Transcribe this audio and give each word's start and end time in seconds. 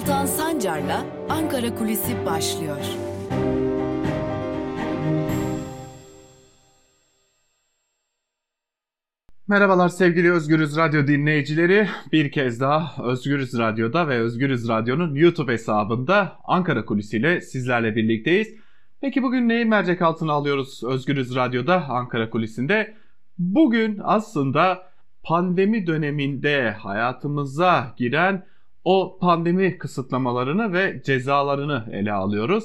Altan 0.00 0.26
Sancar'la 0.26 1.06
Ankara 1.28 1.74
Kulisi 1.74 2.26
başlıyor. 2.26 2.76
Merhabalar 9.48 9.88
sevgili 9.88 10.32
Özgürüz 10.32 10.76
Radyo 10.76 11.06
dinleyicileri. 11.06 11.88
Bir 12.12 12.32
kez 12.32 12.60
daha 12.60 13.04
Özgürüz 13.04 13.58
Radyo'da 13.58 14.08
ve 14.08 14.18
Özgürüz 14.18 14.68
Radyo'nun 14.68 15.14
YouTube 15.14 15.52
hesabında 15.52 16.36
Ankara 16.44 16.84
Kulisi 16.84 17.16
ile 17.16 17.40
sizlerle 17.40 17.96
birlikteyiz. 17.96 18.54
Peki 19.00 19.22
bugün 19.22 19.48
neyi 19.48 19.64
mercek 19.64 20.02
altına 20.02 20.32
alıyoruz 20.32 20.84
Özgürüz 20.84 21.34
Radyo'da 21.34 21.88
Ankara 21.88 22.30
Kulisi'nde? 22.30 22.94
Bugün 23.38 24.00
aslında 24.02 24.82
pandemi 25.22 25.86
döneminde 25.86 26.70
hayatımıza 26.70 27.94
giren 27.96 28.50
o 28.84 29.18
pandemi 29.20 29.78
kısıtlamalarını 29.78 30.72
ve 30.72 31.02
cezalarını 31.04 31.84
ele 31.92 32.12
alıyoruz. 32.12 32.64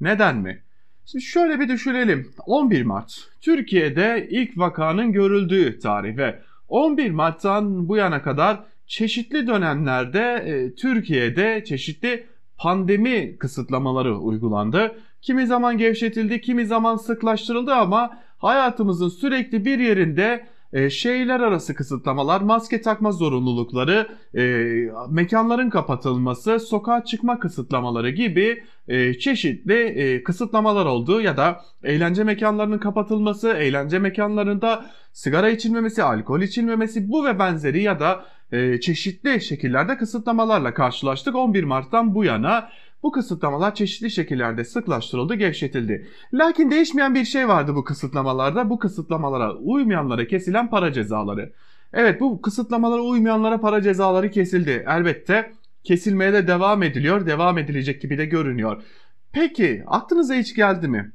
Neden 0.00 0.36
mi? 0.36 0.62
Şimdi 1.06 1.24
şöyle 1.24 1.60
bir 1.60 1.68
düşünelim. 1.68 2.32
11 2.46 2.82
Mart 2.82 3.28
Türkiye'de 3.40 4.26
ilk 4.30 4.58
vakanın 4.58 5.12
görüldüğü 5.12 5.78
tarih 5.78 6.16
ve 6.16 6.38
11 6.68 7.10
Mart'tan 7.10 7.88
bu 7.88 7.96
yana 7.96 8.22
kadar 8.22 8.60
çeşitli 8.86 9.46
dönemlerde 9.46 10.20
e, 10.46 10.74
Türkiye'de 10.74 11.64
çeşitli 11.64 12.26
pandemi 12.58 13.36
kısıtlamaları 13.38 14.18
uygulandı. 14.18 14.94
Kimi 15.22 15.46
zaman 15.46 15.78
gevşetildi, 15.78 16.40
kimi 16.40 16.66
zaman 16.66 16.96
sıklaştırıldı 16.96 17.74
ama 17.74 18.18
hayatımızın 18.38 19.08
sürekli 19.08 19.64
bir 19.64 19.78
yerinde 19.78 20.46
e, 20.72 20.90
şehirler 20.90 21.40
arası 21.40 21.74
kısıtlamalar, 21.74 22.40
maske 22.40 22.82
takma 22.82 23.12
zorunlulukları, 23.12 24.08
e, 24.34 24.42
mekanların 25.10 25.70
kapatılması, 25.70 26.60
sokağa 26.60 27.04
çıkma 27.04 27.38
kısıtlamaları 27.38 28.10
gibi 28.10 28.62
e, 28.88 29.14
çeşitli 29.14 29.82
e, 29.82 30.22
kısıtlamalar 30.22 30.86
oldu 30.86 31.20
ya 31.20 31.36
da 31.36 31.60
eğlence 31.84 32.24
mekanlarının 32.24 32.78
kapatılması, 32.78 33.48
eğlence 33.48 33.98
mekanlarında 33.98 34.86
sigara 35.12 35.50
içilmemesi, 35.50 36.02
alkol 36.02 36.40
içilmemesi 36.40 37.10
bu 37.10 37.24
ve 37.24 37.38
benzeri 37.38 37.82
ya 37.82 38.00
da 38.00 38.24
e, 38.52 38.80
çeşitli 38.80 39.40
şekillerde 39.40 39.96
kısıtlamalarla 39.96 40.74
karşılaştık 40.74 41.34
11 41.34 41.64
Mart'tan 41.64 42.14
bu 42.14 42.24
yana. 42.24 42.68
Bu 43.02 43.12
kısıtlamalar 43.12 43.74
çeşitli 43.74 44.10
şekillerde 44.10 44.64
sıklaştırıldı, 44.64 45.34
gevşetildi. 45.34 46.08
Lakin 46.34 46.70
değişmeyen 46.70 47.14
bir 47.14 47.24
şey 47.24 47.48
vardı 47.48 47.74
bu 47.74 47.84
kısıtlamalarda. 47.84 48.70
Bu 48.70 48.78
kısıtlamalara 48.78 49.54
uymayanlara 49.54 50.26
kesilen 50.26 50.70
para 50.70 50.92
cezaları. 50.92 51.52
Evet 51.92 52.20
bu 52.20 52.42
kısıtlamalara 52.42 53.00
uymayanlara 53.00 53.60
para 53.60 53.82
cezaları 53.82 54.30
kesildi. 54.30 54.84
Elbette 54.88 55.52
kesilmeye 55.84 56.32
de 56.32 56.46
devam 56.46 56.82
ediliyor. 56.82 57.26
Devam 57.26 57.58
edilecek 57.58 58.02
gibi 58.02 58.18
de 58.18 58.26
görünüyor. 58.26 58.82
Peki 59.32 59.84
aklınıza 59.86 60.34
hiç 60.34 60.54
geldi 60.54 60.88
mi? 60.88 61.12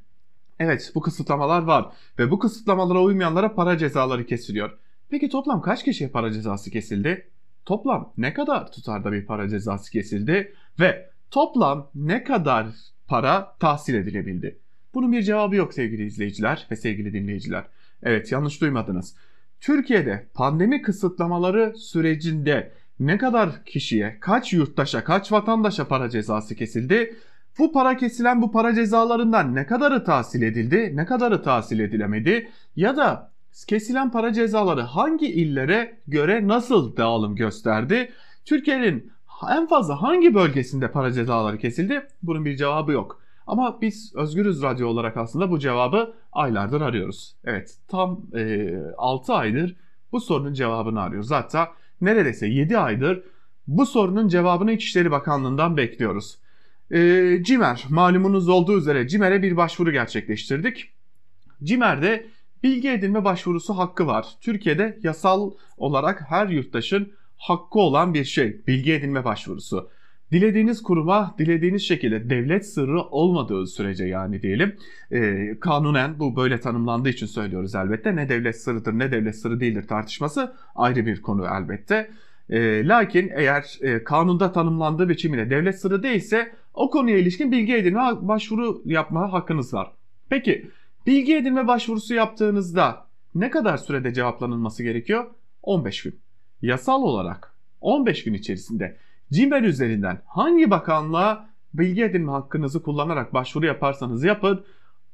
Evet 0.58 0.92
bu 0.94 1.00
kısıtlamalar 1.00 1.62
var 1.62 1.86
ve 2.18 2.30
bu 2.30 2.38
kısıtlamalara 2.38 3.00
uymayanlara 3.02 3.54
para 3.54 3.78
cezaları 3.78 4.26
kesiliyor. 4.26 4.78
Peki 5.10 5.28
toplam 5.28 5.62
kaç 5.62 5.84
kişiye 5.84 6.10
para 6.10 6.32
cezası 6.32 6.70
kesildi? 6.70 7.28
Toplam 7.64 8.12
ne 8.16 8.34
kadar 8.34 8.72
tutarda 8.72 9.12
bir 9.12 9.26
para 9.26 9.48
cezası 9.48 9.90
kesildi 9.92 10.54
ve 10.80 11.11
toplam 11.32 11.90
ne 11.94 12.24
kadar 12.24 12.66
para 13.08 13.56
tahsil 13.60 13.94
edilebildi? 13.94 14.58
Bunun 14.94 15.12
bir 15.12 15.22
cevabı 15.22 15.56
yok 15.56 15.74
sevgili 15.74 16.04
izleyiciler 16.04 16.66
ve 16.70 16.76
sevgili 16.76 17.12
dinleyiciler. 17.12 17.64
Evet 18.02 18.32
yanlış 18.32 18.60
duymadınız. 18.60 19.14
Türkiye'de 19.60 20.26
pandemi 20.34 20.82
kısıtlamaları 20.82 21.74
sürecinde 21.76 22.72
ne 23.00 23.18
kadar 23.18 23.64
kişiye, 23.64 24.18
kaç 24.20 24.52
yurttaşa, 24.52 25.04
kaç 25.04 25.32
vatandaşa 25.32 25.88
para 25.88 26.10
cezası 26.10 26.54
kesildi? 26.54 27.16
Bu 27.58 27.72
para 27.72 27.96
kesilen 27.96 28.42
bu 28.42 28.52
para 28.52 28.74
cezalarından 28.74 29.54
ne 29.54 29.66
kadarı 29.66 30.04
tahsil 30.04 30.42
edildi, 30.42 30.92
ne 30.94 31.06
kadarı 31.06 31.42
tahsil 31.42 31.78
edilemedi 31.80 32.48
ya 32.76 32.96
da 32.96 33.32
kesilen 33.66 34.10
para 34.10 34.32
cezaları 34.32 34.80
hangi 34.80 35.26
illere 35.26 35.98
göre 36.08 36.48
nasıl 36.48 36.96
dağılım 36.96 37.36
gösterdi? 37.36 38.12
Türkiye'nin 38.44 39.12
en 39.50 39.66
fazla 39.66 40.02
hangi 40.02 40.34
bölgesinde 40.34 40.90
para 40.90 41.12
cezaları 41.12 41.58
kesildi? 41.58 42.06
Bunun 42.22 42.44
bir 42.44 42.56
cevabı 42.56 42.92
yok. 42.92 43.22
Ama 43.46 43.80
biz 43.80 44.12
Özgürüz 44.14 44.62
Radyo 44.62 44.88
olarak 44.88 45.16
aslında 45.16 45.50
bu 45.50 45.58
cevabı 45.58 46.14
aylardır 46.32 46.80
arıyoruz. 46.80 47.36
Evet 47.44 47.76
tam 47.88 48.20
e, 48.36 48.74
6 48.96 49.34
aydır 49.34 49.76
bu 50.12 50.20
sorunun 50.20 50.52
cevabını 50.54 51.00
arıyoruz. 51.00 51.30
Hatta 51.30 51.68
neredeyse 52.00 52.46
7 52.46 52.78
aydır 52.78 53.22
bu 53.66 53.86
sorunun 53.86 54.28
cevabını 54.28 54.72
İçişleri 54.72 55.10
Bakanlığı'ndan 55.10 55.76
bekliyoruz. 55.76 56.38
E, 56.90 57.38
CİMER 57.42 57.84
malumunuz 57.90 58.48
olduğu 58.48 58.78
üzere 58.78 59.08
CİMER'e 59.08 59.42
bir 59.42 59.56
başvuru 59.56 59.92
gerçekleştirdik. 59.92 60.90
CİMER'de 61.64 62.26
bilgi 62.62 62.90
edinme 62.90 63.24
başvurusu 63.24 63.78
hakkı 63.78 64.06
var. 64.06 64.26
Türkiye'de 64.40 64.98
yasal 65.02 65.50
olarak 65.76 66.24
her 66.28 66.46
yurttaşın 66.46 67.12
hakkı 67.42 67.78
olan 67.78 68.14
bir 68.14 68.24
şey 68.24 68.66
bilgi 68.66 68.92
edinme 68.92 69.24
başvurusu. 69.24 69.90
Dilediğiniz 70.32 70.82
kuruma 70.82 71.34
dilediğiniz 71.38 71.82
şekilde 71.82 72.30
devlet 72.30 72.66
sırrı 72.66 73.02
olmadığı 73.02 73.66
sürece 73.66 74.04
yani 74.04 74.42
diyelim 74.42 74.76
e, 75.10 75.50
kanunen 75.60 76.18
bu 76.18 76.36
böyle 76.36 76.60
tanımlandığı 76.60 77.08
için 77.08 77.26
söylüyoruz 77.26 77.74
elbette 77.74 78.16
ne 78.16 78.28
devlet 78.28 78.60
sırrıdır 78.62 78.92
ne 78.92 79.12
devlet 79.12 79.36
sırrı 79.36 79.60
değildir 79.60 79.86
tartışması 79.88 80.54
ayrı 80.74 81.06
bir 81.06 81.22
konu 81.22 81.46
elbette. 81.46 82.10
E, 82.50 82.86
lakin 82.88 83.30
eğer 83.34 83.78
e, 83.80 84.04
kanunda 84.04 84.52
tanımlandığı 84.52 85.08
biçimiyle 85.08 85.50
devlet 85.50 85.80
sırrı 85.80 86.02
değilse 86.02 86.52
o 86.74 86.90
konuya 86.90 87.18
ilişkin 87.18 87.52
bilgi 87.52 87.74
edinme 87.74 88.00
başvuru 88.20 88.82
yapma 88.84 89.32
hakkınız 89.32 89.74
var. 89.74 89.92
Peki 90.28 90.70
bilgi 91.06 91.36
edinme 91.36 91.66
başvurusu 91.66 92.14
yaptığınızda 92.14 93.06
ne 93.34 93.50
kadar 93.50 93.76
sürede 93.76 94.14
cevaplanılması 94.14 94.82
gerekiyor? 94.82 95.24
15 95.62 96.02
gün. 96.02 96.21
Yasal 96.62 97.02
olarak 97.02 97.52
15 97.80 98.24
gün 98.24 98.34
içerisinde 98.34 98.96
CİMER 99.32 99.62
üzerinden 99.62 100.22
hangi 100.26 100.70
bakanlığa 100.70 101.48
bilgi 101.74 102.04
edinme 102.04 102.32
hakkınızı 102.32 102.82
kullanarak 102.82 103.34
başvuru 103.34 103.66
yaparsanız 103.66 104.24
yapın 104.24 104.64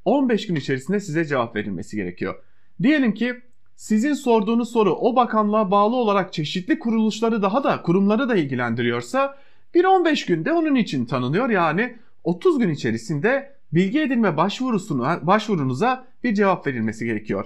15 0.05 0.47
gün 0.47 0.55
içerisinde 0.55 1.01
size 1.01 1.25
cevap 1.25 1.57
verilmesi 1.57 1.97
gerekiyor. 1.97 2.35
Diyelim 2.83 3.15
ki 3.15 3.35
sizin 3.77 4.15
sorduğunuz 4.15 4.73
soru 4.73 4.95
o 4.95 5.17
bakanlığa 5.17 5.71
bağlı 5.71 5.97
olarak 5.97 6.33
çeşitli 6.33 6.79
kuruluşları 6.79 7.43
daha 7.43 7.65
da 7.65 7.83
kurumları 7.83 8.29
da 8.29 8.37
ilgilendiriyorsa 8.37 9.39
bir 9.75 9.85
15 9.85 10.27
günde 10.27 10.53
onun 10.53 10.75
için 10.75 11.07
tanınıyor. 11.07 11.51
Yani 11.51 11.97
30 12.25 12.59
gün 12.59 12.71
içerisinde 12.71 13.53
bilgi 13.73 14.01
edinme 14.01 14.37
başvurusuna, 14.37 15.27
başvurunuza 15.27 16.07
bir 16.25 16.35
cevap 16.35 16.67
verilmesi 16.67 17.07
gerekiyor. 17.07 17.45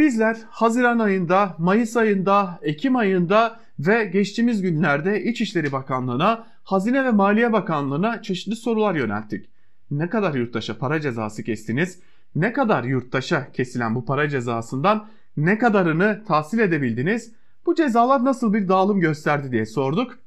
Bizler 0.00 0.36
Haziran 0.50 0.98
ayında, 0.98 1.54
Mayıs 1.58 1.96
ayında, 1.96 2.58
Ekim 2.62 2.96
ayında 2.96 3.60
ve 3.78 4.04
geçtiğimiz 4.04 4.62
günlerde 4.62 5.22
İçişleri 5.24 5.72
Bakanlığı'na, 5.72 6.46
Hazine 6.64 7.04
ve 7.04 7.10
Maliye 7.10 7.52
Bakanlığı'na 7.52 8.22
çeşitli 8.22 8.56
sorular 8.56 8.94
yönelttik. 8.94 9.46
Ne 9.90 10.08
kadar 10.08 10.34
yurttaşa 10.34 10.78
para 10.78 11.00
cezası 11.00 11.42
kestiniz? 11.42 11.98
Ne 12.34 12.52
kadar 12.52 12.84
yurttaşa 12.84 13.52
kesilen 13.52 13.94
bu 13.94 14.04
para 14.04 14.28
cezasından 14.28 15.08
ne 15.36 15.58
kadarını 15.58 16.24
tahsil 16.28 16.58
edebildiniz? 16.58 17.32
Bu 17.66 17.74
cezalar 17.74 18.24
nasıl 18.24 18.54
bir 18.54 18.68
dağılım 18.68 19.00
gösterdi 19.00 19.52
diye 19.52 19.66
sorduk. 19.66 20.18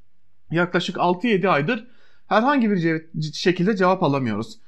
Yaklaşık 0.51 0.95
6-7 0.95 1.47
aydır 1.49 1.87
herhangi 2.27 2.71
bir 2.71 3.05
şekilde 3.33 3.75
cevap 3.75 4.03
alamıyoruz. 4.03 4.59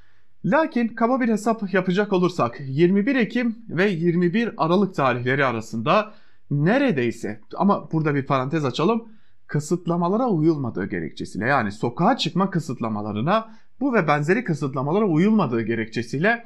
Lakin 0.46 0.88
kaba 0.88 1.20
bir 1.20 1.28
hesap 1.28 1.74
yapacak 1.74 2.12
olursak 2.12 2.60
21 2.66 3.16
Ekim 3.16 3.56
ve 3.68 3.90
21 3.90 4.50
Aralık 4.56 4.94
tarihleri 4.94 5.44
arasında 5.44 6.14
neredeyse 6.50 7.40
ama 7.56 7.92
burada 7.92 8.14
bir 8.14 8.26
parantez 8.26 8.64
açalım 8.64 9.08
kısıtlamalara 9.46 10.28
uyulmadığı 10.28 10.86
gerekçesiyle 10.86 11.46
yani 11.46 11.72
sokağa 11.72 12.16
çıkma 12.16 12.50
kısıtlamalarına 12.50 13.48
bu 13.80 13.94
ve 13.94 14.08
benzeri 14.08 14.44
kısıtlamalara 14.44 15.04
uyulmadığı 15.04 15.62
gerekçesiyle 15.62 16.44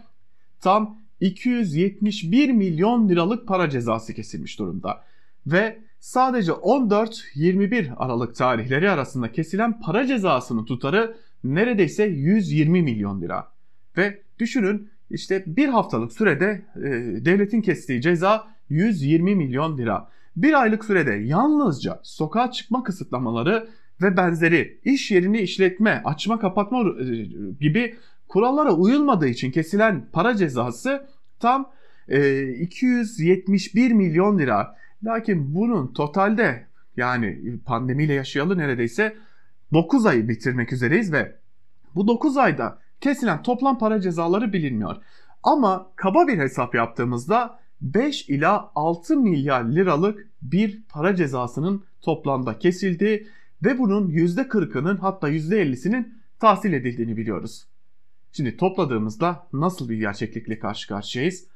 tam 0.60 0.98
271 1.20 2.50
milyon 2.50 3.08
liralık 3.08 3.48
para 3.48 3.70
cezası 3.70 4.14
kesilmiş 4.14 4.58
durumda. 4.58 5.04
Ve 5.46 5.78
sadece 5.98 6.52
14-21 6.52 7.94
Aralık 7.96 8.34
tarihleri 8.34 8.90
arasında 8.90 9.32
kesilen 9.32 9.80
para 9.80 10.06
cezasının 10.06 10.64
tutarı 10.64 11.16
neredeyse 11.44 12.04
120 12.04 12.82
milyon 12.82 13.20
lira. 13.20 13.59
Ve 14.00 14.22
düşünün 14.38 14.88
işte 15.10 15.44
bir 15.46 15.68
haftalık 15.68 16.12
sürede 16.12 16.62
e, 16.76 16.80
devletin 17.24 17.60
kestiği 17.62 18.00
ceza 18.00 18.46
120 18.68 19.34
milyon 19.34 19.78
lira. 19.78 20.08
Bir 20.36 20.60
aylık 20.60 20.84
sürede 20.84 21.12
yalnızca 21.12 22.00
sokağa 22.02 22.50
çıkma 22.50 22.82
kısıtlamaları 22.82 23.68
ve 24.02 24.16
benzeri 24.16 24.80
iş 24.84 25.10
yerini 25.10 25.38
işletme, 25.38 26.02
açma 26.04 26.38
kapatma 26.38 26.80
e, 26.80 27.04
gibi 27.60 27.94
kurallara 28.28 28.72
uyulmadığı 28.72 29.28
için 29.28 29.50
kesilen 29.50 30.06
para 30.12 30.36
cezası 30.36 31.06
tam 31.40 31.70
e, 32.08 32.48
271 32.48 33.92
milyon 33.92 34.38
lira. 34.38 34.76
Lakin 35.04 35.54
bunun 35.54 35.92
totalde 35.92 36.66
yani 36.96 37.58
pandemiyle 37.66 38.12
yaşayalı 38.12 38.58
neredeyse 38.58 39.16
9 39.72 40.06
ayı 40.06 40.28
bitirmek 40.28 40.72
üzereyiz 40.72 41.12
ve 41.12 41.36
bu 41.94 42.08
9 42.08 42.36
ayda 42.36 42.78
kesilen 43.00 43.42
toplam 43.42 43.78
para 43.78 44.00
cezaları 44.00 44.52
bilinmiyor. 44.52 44.96
Ama 45.42 45.90
kaba 45.96 46.28
bir 46.28 46.38
hesap 46.38 46.74
yaptığımızda 46.74 47.58
5 47.80 48.28
ila 48.28 48.70
6 48.74 49.16
milyar 49.16 49.64
liralık 49.64 50.28
bir 50.42 50.82
para 50.88 51.16
cezasının 51.16 51.84
toplamda 52.02 52.58
kesildi 52.58 53.26
ve 53.64 53.78
bunun 53.78 54.10
%40'ının 54.10 54.96
hatta 54.96 55.30
%50'sinin 55.30 56.14
tahsil 56.40 56.72
edildiğini 56.72 57.16
biliyoruz. 57.16 57.66
Şimdi 58.32 58.56
topladığımızda 58.56 59.46
nasıl 59.52 59.88
bir 59.88 59.96
gerçeklikle 59.96 60.58
karşı 60.58 60.88
karşıyayız? 60.88 61.46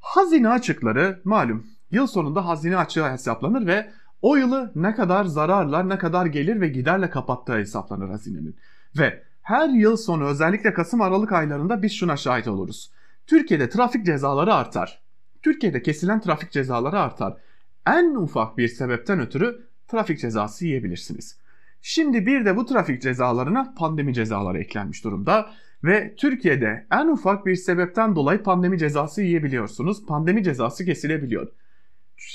Hazine 0.00 0.48
açıkları 0.48 1.20
malum 1.24 1.66
yıl 1.90 2.06
sonunda 2.06 2.46
hazine 2.46 2.76
açığı 2.76 3.10
hesaplanır 3.10 3.66
ve 3.66 3.90
o 4.22 4.36
yılı 4.36 4.72
ne 4.74 4.94
kadar 4.94 5.24
zararla 5.24 5.82
ne 5.82 5.98
kadar 5.98 6.26
gelir 6.26 6.60
ve 6.60 6.68
giderle 6.68 7.10
kapattığı 7.10 7.56
hesaplanır 7.56 8.08
hazinenin. 8.08 8.56
Ve 8.98 9.22
her 9.50 9.68
yıl 9.68 9.96
sonu 9.96 10.24
özellikle 10.24 10.74
Kasım 10.74 11.00
Aralık 11.00 11.32
aylarında 11.32 11.82
biz 11.82 11.92
şuna 11.92 12.16
şahit 12.16 12.48
oluruz. 12.48 12.90
Türkiye'de 13.26 13.68
trafik 13.68 14.06
cezaları 14.06 14.54
artar. 14.54 15.02
Türkiye'de 15.42 15.82
kesilen 15.82 16.20
trafik 16.20 16.50
cezaları 16.50 17.00
artar. 17.00 17.36
En 17.86 18.14
ufak 18.14 18.58
bir 18.58 18.68
sebepten 18.68 19.20
ötürü 19.20 19.66
trafik 19.88 20.18
cezası 20.18 20.66
yiyebilirsiniz. 20.66 21.38
Şimdi 21.82 22.26
bir 22.26 22.44
de 22.44 22.56
bu 22.56 22.66
trafik 22.66 23.02
cezalarına 23.02 23.74
pandemi 23.78 24.14
cezaları 24.14 24.58
eklenmiş 24.58 25.04
durumda 25.04 25.50
ve 25.84 26.14
Türkiye'de 26.16 26.86
en 26.92 27.08
ufak 27.08 27.46
bir 27.46 27.54
sebepten 27.54 28.16
dolayı 28.16 28.42
pandemi 28.42 28.78
cezası 28.78 29.22
yiyebiliyorsunuz. 29.22 30.06
Pandemi 30.06 30.44
cezası 30.44 30.84
kesilebiliyor. 30.84 31.48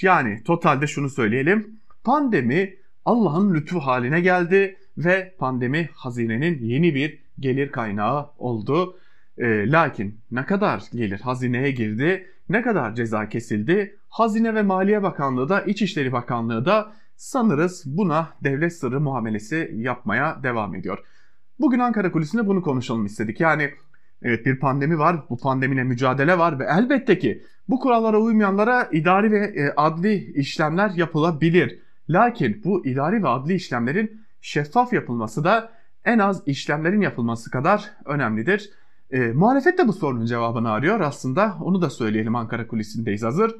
Yani 0.01 0.43
totalde 0.43 0.87
şunu 0.87 1.09
söyleyelim. 1.09 1.79
Pandemi 2.03 2.75
Allah'ın 3.05 3.53
lütfu 3.53 3.79
haline 3.79 4.21
geldi 4.21 4.77
ve 4.97 5.35
pandemi 5.37 5.89
hazinenin 5.93 6.59
yeni 6.59 6.95
bir 6.95 7.19
gelir 7.39 7.71
kaynağı 7.71 8.29
oldu. 8.37 8.97
E, 9.37 9.71
lakin 9.71 10.19
ne 10.31 10.45
kadar 10.45 10.83
gelir 10.93 11.19
hazineye 11.19 11.71
girdi, 11.71 12.27
ne 12.49 12.61
kadar 12.61 12.95
ceza 12.95 13.29
kesildi? 13.29 13.97
Hazine 14.09 14.55
ve 14.55 14.61
Maliye 14.61 15.03
Bakanlığı 15.03 15.49
da 15.49 15.61
İçişleri 15.61 16.11
Bakanlığı 16.11 16.65
da 16.65 16.91
sanırız 17.15 17.83
buna 17.85 18.29
devlet 18.43 18.73
sırrı 18.73 19.01
muamelesi 19.01 19.71
yapmaya 19.75 20.43
devam 20.43 20.75
ediyor. 20.75 20.99
Bugün 21.59 21.79
Ankara 21.79 22.11
Kulisi'nde 22.11 22.47
bunu 22.47 22.61
konuşalım 22.61 23.05
istedik. 23.05 23.39
Yani 23.39 23.71
evet 24.21 24.45
bir 24.45 24.59
pandemi 24.59 24.99
var, 24.99 25.23
bu 25.29 25.37
pandemiyle 25.37 25.83
mücadele 25.83 26.37
var 26.37 26.59
ve 26.59 26.65
elbette 26.77 27.19
ki 27.19 27.43
bu 27.69 27.79
kurallara 27.79 28.19
uymayanlara 28.19 28.89
idari 28.91 29.31
ve 29.31 29.37
e, 29.37 29.73
adli 29.77 30.31
işlemler 30.33 30.89
yapılabilir. 30.89 31.79
Lakin 32.09 32.61
bu 32.63 32.85
idari 32.85 33.23
ve 33.23 33.27
adli 33.27 33.53
işlemlerin 33.53 34.24
şeffaf 34.45 34.93
yapılması 34.93 35.43
da 35.43 35.71
en 36.05 36.19
az 36.19 36.43
işlemlerin 36.45 37.01
yapılması 37.01 37.51
kadar 37.51 37.91
önemlidir. 38.05 38.69
E, 39.11 39.19
muhalefet 39.19 39.77
de 39.77 39.87
bu 39.87 39.93
sorunun 39.93 40.25
cevabını 40.25 40.71
arıyor 40.71 40.99
aslında. 40.99 41.57
Onu 41.61 41.81
da 41.81 41.89
söyleyelim 41.89 42.35
Ankara 42.35 42.67
kulisindeyiz 42.67 43.23
hazır. 43.23 43.55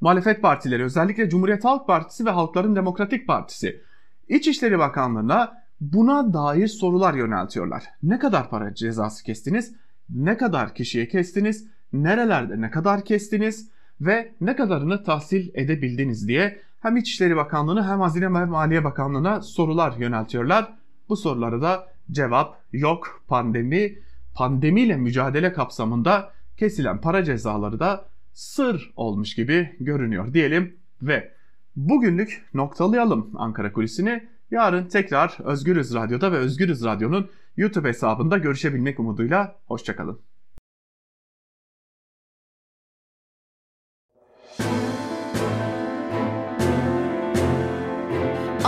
Muhalefet 0.00 0.42
partileri 0.42 0.84
özellikle 0.84 1.30
Cumhuriyet 1.30 1.64
Halk 1.64 1.86
Partisi 1.86 2.26
ve 2.26 2.30
Halkların 2.30 2.76
Demokratik 2.76 3.26
Partisi 3.26 3.80
İçişleri 4.28 4.78
Bakanlığı'na 4.78 5.62
buna 5.80 6.32
dair 6.32 6.66
sorular 6.66 7.14
yöneltiyorlar. 7.14 7.84
Ne 8.02 8.18
kadar 8.18 8.50
para 8.50 8.74
cezası 8.74 9.24
kestiniz? 9.24 9.72
Ne 10.10 10.36
kadar 10.36 10.74
kişiye 10.74 11.08
kestiniz? 11.08 11.66
Nerelerde 11.92 12.60
ne 12.60 12.70
kadar 12.70 13.04
kestiniz? 13.04 13.70
Ve 14.00 14.32
ne 14.40 14.56
kadarını 14.56 15.04
tahsil 15.04 15.50
edebildiniz 15.54 16.28
diye 16.28 16.65
hem 16.80 16.96
İçişleri 16.96 17.36
Bakanlığı'na 17.36 17.90
hem 17.90 18.00
Hazine 18.00 18.24
ve 18.24 18.44
Maliye 18.44 18.84
Bakanlığı'na 18.84 19.42
sorular 19.42 19.96
yöneltiyorlar. 19.96 20.72
Bu 21.08 21.16
sorulara 21.16 21.62
da 21.62 21.88
cevap 22.10 22.60
yok. 22.72 23.22
Pandemi, 23.28 23.98
pandemiyle 24.34 24.96
mücadele 24.96 25.52
kapsamında 25.52 26.32
kesilen 26.56 27.00
para 27.00 27.24
cezaları 27.24 27.80
da 27.80 28.04
sır 28.32 28.92
olmuş 28.96 29.34
gibi 29.34 29.76
görünüyor 29.80 30.34
diyelim 30.34 30.76
ve 31.02 31.32
bugünlük 31.76 32.44
noktalayalım 32.54 33.30
Ankara 33.34 33.72
Kulisi'ni. 33.72 34.28
Yarın 34.50 34.88
tekrar 34.88 35.36
Özgürüz 35.44 35.94
Radyo'da 35.94 36.32
ve 36.32 36.36
Özgürüz 36.36 36.84
Radyo'nun 36.84 37.30
YouTube 37.56 37.88
hesabında 37.88 38.38
görüşebilmek 38.38 39.00
umuduyla 39.00 39.56
hoşçakalın. 39.66 40.20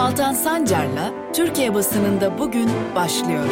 Altan 0.09 0.35
Sancar'la 0.35 1.33
Türkiye 1.33 1.75
basınında 1.75 2.39
bugün 2.39 2.69
başlıyor. 2.95 3.45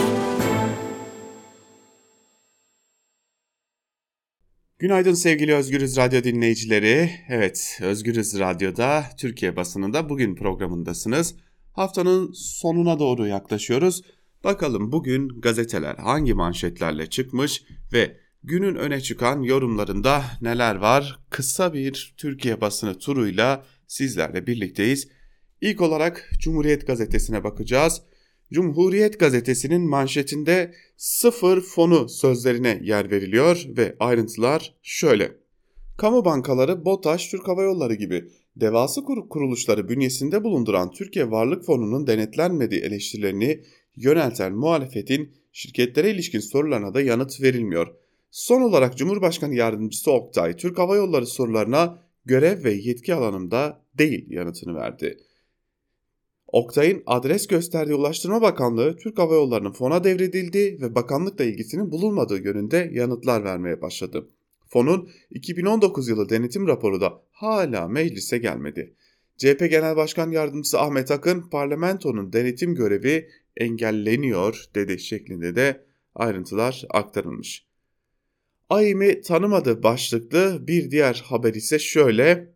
Günaydın 4.78 5.14
sevgili 5.14 5.54
Özgürüz 5.54 5.96
Radyo 5.96 6.24
dinleyicileri. 6.24 7.10
Evet, 7.28 7.78
Özgürüz 7.82 8.38
Radyo'da 8.38 9.04
Türkiye 9.18 9.56
basınında 9.56 10.08
bugün 10.08 10.34
programındasınız. 10.34 11.34
Haftanın 11.72 12.32
sonuna 12.34 12.98
doğru 12.98 13.26
yaklaşıyoruz. 13.26 14.02
Bakalım 14.44 14.92
bugün 14.92 15.28
gazeteler 15.40 15.94
hangi 15.94 16.34
manşetlerle 16.34 17.06
çıkmış 17.06 17.62
ve 17.92 18.16
günün 18.42 18.74
öne 18.74 19.00
çıkan 19.00 19.42
yorumlarında 19.42 20.24
neler 20.40 20.76
var? 20.76 21.18
Kısa 21.30 21.74
bir 21.74 22.14
Türkiye 22.16 22.60
basını 22.60 22.98
turuyla 22.98 23.64
sizlerle 23.86 24.46
birlikteyiz. 24.46 25.15
İlk 25.60 25.80
olarak 25.80 26.30
Cumhuriyet 26.40 26.86
Gazetesi'ne 26.86 27.44
bakacağız. 27.44 28.02
Cumhuriyet 28.52 29.20
Gazetesi'nin 29.20 29.82
manşetinde 29.82 30.74
sıfır 30.96 31.60
fonu 31.60 32.08
sözlerine 32.08 32.80
yer 32.82 33.10
veriliyor 33.10 33.64
ve 33.68 33.96
ayrıntılar 34.00 34.74
şöyle. 34.82 35.32
Kamu 35.96 36.24
bankaları, 36.24 36.84
BOTAŞ, 36.84 37.30
Türk 37.30 37.48
Hava 37.48 37.62
Yolları 37.62 37.94
gibi 37.94 38.24
devası 38.56 39.04
kuruluşları 39.04 39.88
bünyesinde 39.88 40.44
bulunduran 40.44 40.90
Türkiye 40.90 41.30
Varlık 41.30 41.64
Fonu'nun 41.64 42.06
denetlenmediği 42.06 42.80
eleştirilerini 42.80 43.60
yönelten 43.96 44.52
muhalefetin 44.52 45.32
şirketlere 45.52 46.10
ilişkin 46.10 46.40
sorularına 46.40 46.94
da 46.94 47.00
yanıt 47.00 47.42
verilmiyor. 47.42 47.94
Son 48.30 48.62
olarak 48.62 48.98
Cumhurbaşkanı 48.98 49.54
Yardımcısı 49.54 50.10
Oktay, 50.12 50.56
Türk 50.56 50.78
Hava 50.78 50.96
Yolları 50.96 51.26
sorularına 51.26 52.02
görev 52.24 52.64
ve 52.64 52.72
yetki 52.72 53.14
alanımda 53.14 53.82
değil 53.98 54.30
yanıtını 54.30 54.74
verdi. 54.74 55.18
Oktay'ın 56.48 57.02
adres 57.06 57.46
gösterdiği 57.46 57.94
Ulaştırma 57.94 58.42
Bakanlığı 58.42 58.96
Türk 58.96 59.18
Hava 59.18 59.34
Yolları'nın 59.34 59.72
fona 59.72 60.04
devredildiği 60.04 60.80
ve 60.80 60.94
bakanlıkla 60.94 61.44
ilgisinin 61.44 61.92
bulunmadığı 61.92 62.42
yönünde 62.42 62.90
yanıtlar 62.92 63.44
vermeye 63.44 63.82
başladı. 63.82 64.28
Fonun 64.68 65.10
2019 65.30 66.08
yılı 66.08 66.28
denetim 66.28 66.68
raporu 66.68 67.00
da 67.00 67.22
hala 67.30 67.88
meclise 67.88 68.38
gelmedi. 68.38 68.94
CHP 69.36 69.58
Genel 69.70 69.96
Başkan 69.96 70.30
Yardımcısı 70.30 70.80
Ahmet 70.80 71.10
Akın 71.10 71.50
parlamentonun 71.50 72.32
denetim 72.32 72.74
görevi 72.74 73.28
engelleniyor 73.56 74.64
dedi 74.74 74.98
şeklinde 74.98 75.56
de 75.56 75.84
ayrıntılar 76.14 76.84
aktarılmış. 76.90 77.66
AİM'i 78.70 79.20
tanımadı 79.20 79.82
başlıklı 79.82 80.58
bir 80.66 80.90
diğer 80.90 81.24
haber 81.26 81.54
ise 81.54 81.78
şöyle. 81.78 82.55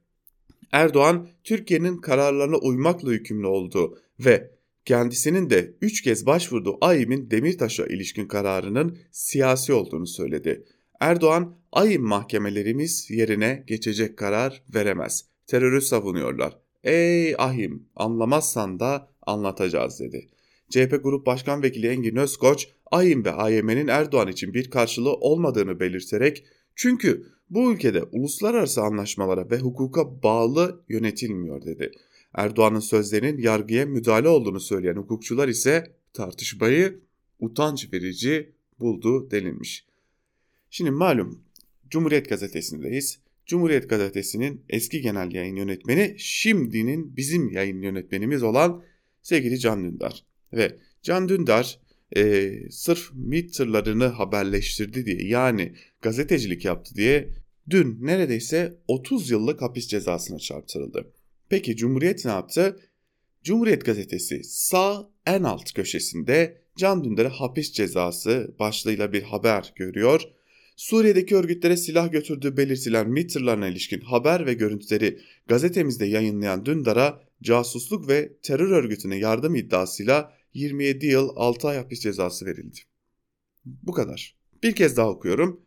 Erdoğan 0.73 1.29
Türkiye'nin 1.45 1.97
kararlarına 1.97 2.57
uymakla 2.57 3.13
yükümlü 3.13 3.47
olduğu 3.47 3.99
ve 4.21 4.51
kendisinin 4.85 5.51
de 5.51 5.75
3 5.81 6.03
kez 6.03 6.27
başvurduğu 6.27 6.79
AİM'in 6.81 7.31
Demirtaş'a 7.31 7.87
ilişkin 7.87 8.27
kararının 8.27 8.99
siyasi 9.11 9.73
olduğunu 9.73 10.07
söyledi. 10.07 10.65
Erdoğan, 11.01 11.57
AİM 11.73 12.03
mahkemelerimiz 12.03 13.11
yerine 13.11 13.65
geçecek 13.67 14.17
karar 14.17 14.63
veremez. 14.75 15.25
Terörü 15.47 15.81
savunuyorlar. 15.81 16.59
Ey 16.85 17.35
ahim 17.39 17.89
anlamazsan 17.97 18.81
da 18.81 19.11
anlatacağız 19.23 20.01
dedi. 20.01 20.29
CHP 20.71 21.03
Grup 21.03 21.27
Başkan 21.27 21.63
Vekili 21.63 21.87
Engin 21.87 22.17
Özkoç, 22.17 22.69
AİM 22.91 23.25
ve 23.25 23.33
AYM'nin 23.33 23.89
Erdoğan 23.89 24.29
için 24.29 24.55
bir 24.55 24.71
karşılığı 24.71 25.15
olmadığını 25.15 25.81
belirterek 25.81 26.45
çünkü 26.77 27.27
bu 27.51 27.73
ülkede 27.73 28.03
uluslararası 28.03 28.83
anlaşmalara 28.83 29.51
ve 29.51 29.59
hukuka 29.59 30.23
bağlı 30.23 30.85
yönetilmiyor 30.89 31.65
dedi. 31.65 31.93
Erdoğan'ın 32.35 32.81
sözlerinin 32.81 33.39
yargıya 33.39 33.87
müdahale 33.87 34.29
olduğunu 34.29 34.61
söyleyen 34.61 34.97
hukukçular 34.97 35.49
ise 35.49 35.93
tartışmayı 36.13 37.01
utanç 37.41 37.93
verici 37.93 38.53
buldu 38.81 39.31
denilmiş. 39.31 39.87
Şimdi 40.71 40.91
malum 40.91 41.45
Cumhuriyet 41.91 42.29
Gazetesi'ndeyiz. 42.29 43.21
Cumhuriyet 43.47 43.91
Gazetesi'nin 43.91 44.65
eski 44.69 45.01
genel 45.01 45.33
yayın 45.33 45.57
yönetmeni 45.57 46.15
şimdinin 46.19 47.17
bizim 47.17 47.49
yayın 47.49 47.83
yönetmenimiz 47.83 48.43
olan 48.43 48.83
sevgili 49.23 49.59
Can 49.59 49.85
Dündar. 49.85 50.25
Ve 50.53 50.79
Can 51.03 51.29
Dündar 51.29 51.81
e, 52.17 52.53
sırf 52.71 53.11
MİT 53.15 53.55
tırlarını 53.55 54.07
haberleştirdi 54.07 55.07
diye 55.07 55.29
yani 55.29 55.75
gazetecilik 56.03 56.65
yaptı 56.65 56.95
diye 56.95 57.29
dün 57.71 57.99
neredeyse 58.01 58.79
30 58.89 59.31
yıllık 59.31 59.63
hapis 59.63 59.89
cezasına 59.89 60.39
çarptırıldı. 60.39 61.13
Peki 61.49 61.77
Cumhuriyet 61.77 62.25
ne 62.25 62.31
yaptı? 62.31 62.81
Cumhuriyet 63.45 63.85
gazetesi 63.85 64.45
sağ 64.45 65.11
en 65.27 65.43
alt 65.43 65.73
köşesinde 65.73 66.61
Can 66.77 67.05
Dündar'a 67.05 67.31
hapis 67.31 67.73
cezası 67.73 68.55
başlığıyla 68.59 69.13
bir 69.13 69.23
haber 69.23 69.73
görüyor. 69.77 70.23
Suriye'deki 70.77 71.37
örgütlere 71.37 71.77
silah 71.77 72.13
götürdüğü 72.13 72.57
belirtilen 72.57 73.11
MİT 73.11 73.37
ilişkin 73.37 74.01
haber 74.01 74.47
ve 74.47 74.55
görüntüleri 74.55 75.21
gazetemizde 75.49 76.07
yayınlayan 76.07 76.67
Dündar'a 76.67 77.23
casusluk 77.43 78.09
ve 78.09 78.33
terör 78.43 78.71
örgütüne 78.71 79.17
yardım 79.17 79.55
iddiasıyla 79.55 80.40
27 80.55 81.07
yıl 81.07 81.31
6 81.37 81.69
ay 81.69 81.77
hapis 81.77 82.01
cezası 82.01 82.47
verildi. 82.47 82.79
Bu 83.65 83.93
kadar. 83.93 84.37
Bir 84.63 84.75
kez 84.75 84.97
daha 84.97 85.11
okuyorum. 85.11 85.61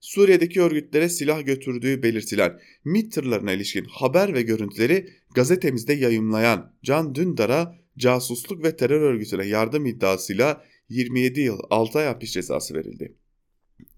Suriye'deki 0.00 0.62
örgütlere 0.62 1.08
silah 1.08 1.46
götürdüğü 1.46 2.02
belirtilen 2.02 2.60
MİT 2.84 3.12
tırlarına 3.12 3.52
ilişkin 3.52 3.84
haber 3.84 4.34
ve 4.34 4.42
görüntüleri 4.42 5.10
gazetemizde 5.34 5.92
yayımlayan 5.92 6.74
Can 6.82 7.14
Dündar'a 7.14 7.78
casusluk 7.98 8.64
ve 8.64 8.76
terör 8.76 9.00
örgütüne 9.00 9.46
yardım 9.46 9.86
iddiasıyla 9.86 10.64
27 10.88 11.40
yıl 11.40 11.58
6 11.70 11.98
ay 11.98 12.06
hapis 12.06 12.32
cezası 12.32 12.74
verildi. 12.74 13.16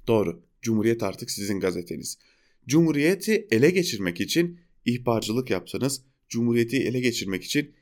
Doğru, 0.06 0.42
Cumhuriyet 0.62 1.02
artık 1.02 1.30
sizin 1.30 1.60
gazeteniz. 1.60 2.18
Cumhuriyeti 2.66 3.46
ele 3.50 3.70
geçirmek 3.70 4.20
için 4.20 4.60
ihbarcılık 4.84 5.50
yaptınız, 5.50 6.02
Cumhuriyeti 6.28 6.76
ele 6.76 7.00
geçirmek 7.00 7.44
için 7.44 7.74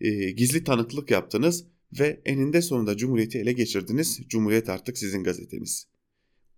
e, 0.00 0.30
gizli 0.30 0.64
tanıklık 0.64 1.10
yaptınız 1.10 1.66
ve 1.92 2.20
eninde 2.24 2.62
sonunda 2.62 2.96
Cumhuriyeti 2.96 3.38
ele 3.38 3.52
geçirdiniz. 3.52 4.20
Cumhuriyet 4.28 4.68
artık 4.68 4.98
sizin 4.98 5.24
gazeteniz. 5.24 5.86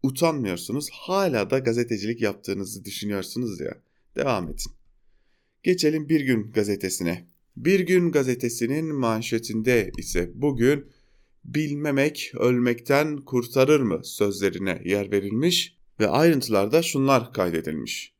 Utanmıyorsunuz, 0.03 0.89
hala 0.93 1.51
da 1.51 1.59
gazetecilik 1.59 2.23
yaptığınızı 2.23 2.85
düşünüyorsunuz 2.85 3.61
ya. 3.61 3.83
Devam 4.17 4.45
edin. 4.45 4.73
Geçelim 5.63 6.09
Bir 6.09 6.21
Gün 6.21 6.51
gazetesine. 6.51 7.29
Bir 7.57 7.81
Gün 7.81 8.13
gazetesinin 8.13 8.95
manşetinde 8.95 9.91
ise 9.99 10.31
bugün 10.35 10.87
bilmemek 11.45 12.33
ölmekten 12.35 13.17
kurtarır 13.17 13.81
mı 13.81 14.01
sözlerine 14.05 14.83
yer 14.85 15.13
verilmiş 15.13 15.77
ve 16.01 16.09
ayrıntılarda 16.09 16.83
şunlar 16.83 17.33
kaydedilmiş. 17.33 18.15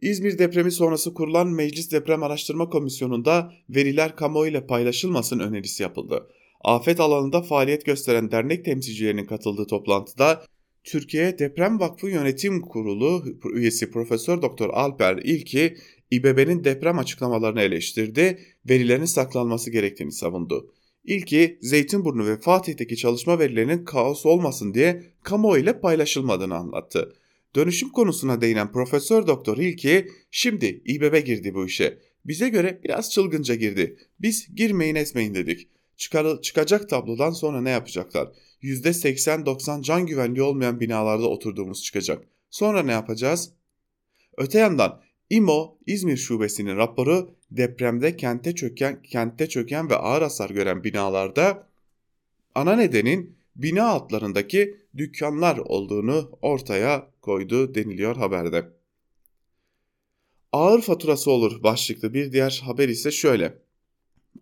İzmir 0.00 0.38
depremi 0.38 0.72
sonrası 0.72 1.14
kurulan 1.14 1.48
Meclis 1.48 1.92
Deprem 1.92 2.22
Araştırma 2.22 2.70
Komisyonu'nda 2.70 3.52
veriler 3.70 4.16
kamuoyuyla 4.16 4.66
paylaşılmasın 4.66 5.38
önerisi 5.38 5.82
yapıldı. 5.82 6.28
Afet 6.60 7.00
alanında 7.00 7.42
faaliyet 7.42 7.84
gösteren 7.84 8.30
dernek 8.30 8.64
temsilcilerinin 8.64 9.24
katıldığı 9.24 9.66
toplantıda 9.66 10.44
Türkiye 10.84 11.38
Deprem 11.38 11.80
Vakfı 11.80 12.08
Yönetim 12.08 12.60
Kurulu 12.60 13.24
üyesi 13.54 13.90
Profesör 13.90 14.42
Doktor 14.42 14.70
Alper 14.70 15.16
İlki 15.16 15.76
İBB'nin 16.10 16.64
deprem 16.64 16.98
açıklamalarını 16.98 17.60
eleştirdi, 17.60 18.38
verilerin 18.68 19.04
saklanması 19.04 19.70
gerektiğini 19.70 20.12
savundu. 20.12 20.72
İlki 21.04 21.58
Zeytinburnu 21.62 22.26
ve 22.26 22.40
Fatih'teki 22.40 22.96
çalışma 22.96 23.38
verilerinin 23.38 23.84
kaos 23.84 24.26
olmasın 24.26 24.74
diye 24.74 25.02
kamuoyu 25.22 25.62
ile 25.62 25.80
paylaşılmadığını 25.80 26.54
anlattı. 26.54 27.14
Dönüşüm 27.56 27.88
konusuna 27.88 28.40
değinen 28.40 28.72
Profesör 28.72 29.26
Doktor 29.26 29.58
İlki 29.58 30.08
şimdi 30.30 30.82
İBB 30.86 31.26
girdi 31.26 31.54
bu 31.54 31.66
işe. 31.66 31.98
Bize 32.24 32.48
göre 32.48 32.80
biraz 32.84 33.10
çılgınca 33.12 33.54
girdi. 33.54 33.96
Biz 34.20 34.54
girmeyin 34.54 34.94
etmeyin 34.94 35.34
dedik. 35.34 35.68
Çıkar, 35.98 36.42
çıkacak 36.42 36.88
tablodan 36.88 37.30
sonra 37.30 37.60
ne 37.60 37.70
yapacaklar? 37.70 38.28
%80-90 38.62 39.82
can 39.82 40.06
güvenliği 40.06 40.42
olmayan 40.42 40.80
binalarda 40.80 41.28
oturduğumuz 41.28 41.82
çıkacak. 41.82 42.24
Sonra 42.50 42.82
ne 42.82 42.92
yapacağız? 42.92 43.52
Öte 44.36 44.58
yandan 44.58 45.02
İMO 45.30 45.78
İzmir 45.86 46.16
Şubesi'nin 46.16 46.76
raporu 46.76 47.34
depremde 47.50 48.16
kente 48.16 48.54
çöken, 48.54 49.02
kentte 49.02 49.48
çöken 49.48 49.90
ve 49.90 49.96
ağır 49.96 50.22
hasar 50.22 50.50
gören 50.50 50.84
binalarda 50.84 51.66
ana 52.54 52.76
nedenin 52.76 53.36
bina 53.56 53.88
altlarındaki 53.88 54.76
dükkanlar 54.96 55.56
olduğunu 55.58 56.38
ortaya 56.42 57.10
koydu 57.20 57.74
deniliyor 57.74 58.16
haberde. 58.16 58.68
Ağır 60.52 60.80
faturası 60.82 61.30
olur 61.30 61.62
başlıklı 61.62 62.14
bir 62.14 62.32
diğer 62.32 62.62
haber 62.64 62.88
ise 62.88 63.10
şöyle. 63.10 63.67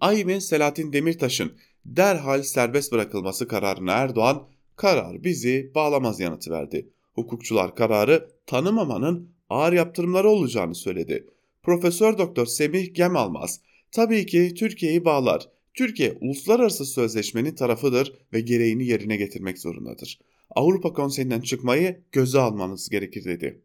AİM'in 0.00 0.38
Selahattin 0.38 0.92
Demirtaş'ın 0.92 1.52
derhal 1.84 2.42
serbest 2.42 2.92
bırakılması 2.92 3.48
kararına 3.48 3.92
Erdoğan, 3.92 4.48
karar 4.76 5.24
bizi 5.24 5.72
bağlamaz 5.74 6.20
yanıtı 6.20 6.50
verdi. 6.50 6.88
Hukukçular 7.14 7.74
kararı 7.74 8.30
tanımamanın 8.46 9.28
ağır 9.50 9.72
yaptırımları 9.72 10.28
olacağını 10.28 10.74
söyledi. 10.74 11.26
Profesör 11.62 12.18
Doktor 12.18 12.46
Semih 12.46 12.94
Gemalmaz, 12.94 13.60
tabii 13.92 14.26
ki 14.26 14.54
Türkiye'yi 14.54 15.04
bağlar. 15.04 15.48
Türkiye 15.74 16.18
uluslararası 16.20 16.84
sözleşmenin 16.84 17.54
tarafıdır 17.54 18.12
ve 18.32 18.40
gereğini 18.40 18.86
yerine 18.86 19.16
getirmek 19.16 19.58
zorundadır. 19.58 20.18
Avrupa 20.50 20.92
Konseyi'nden 20.92 21.40
çıkmayı 21.40 22.00
göze 22.12 22.38
almanız 22.38 22.88
gerekir 22.88 23.24
dedi. 23.24 23.60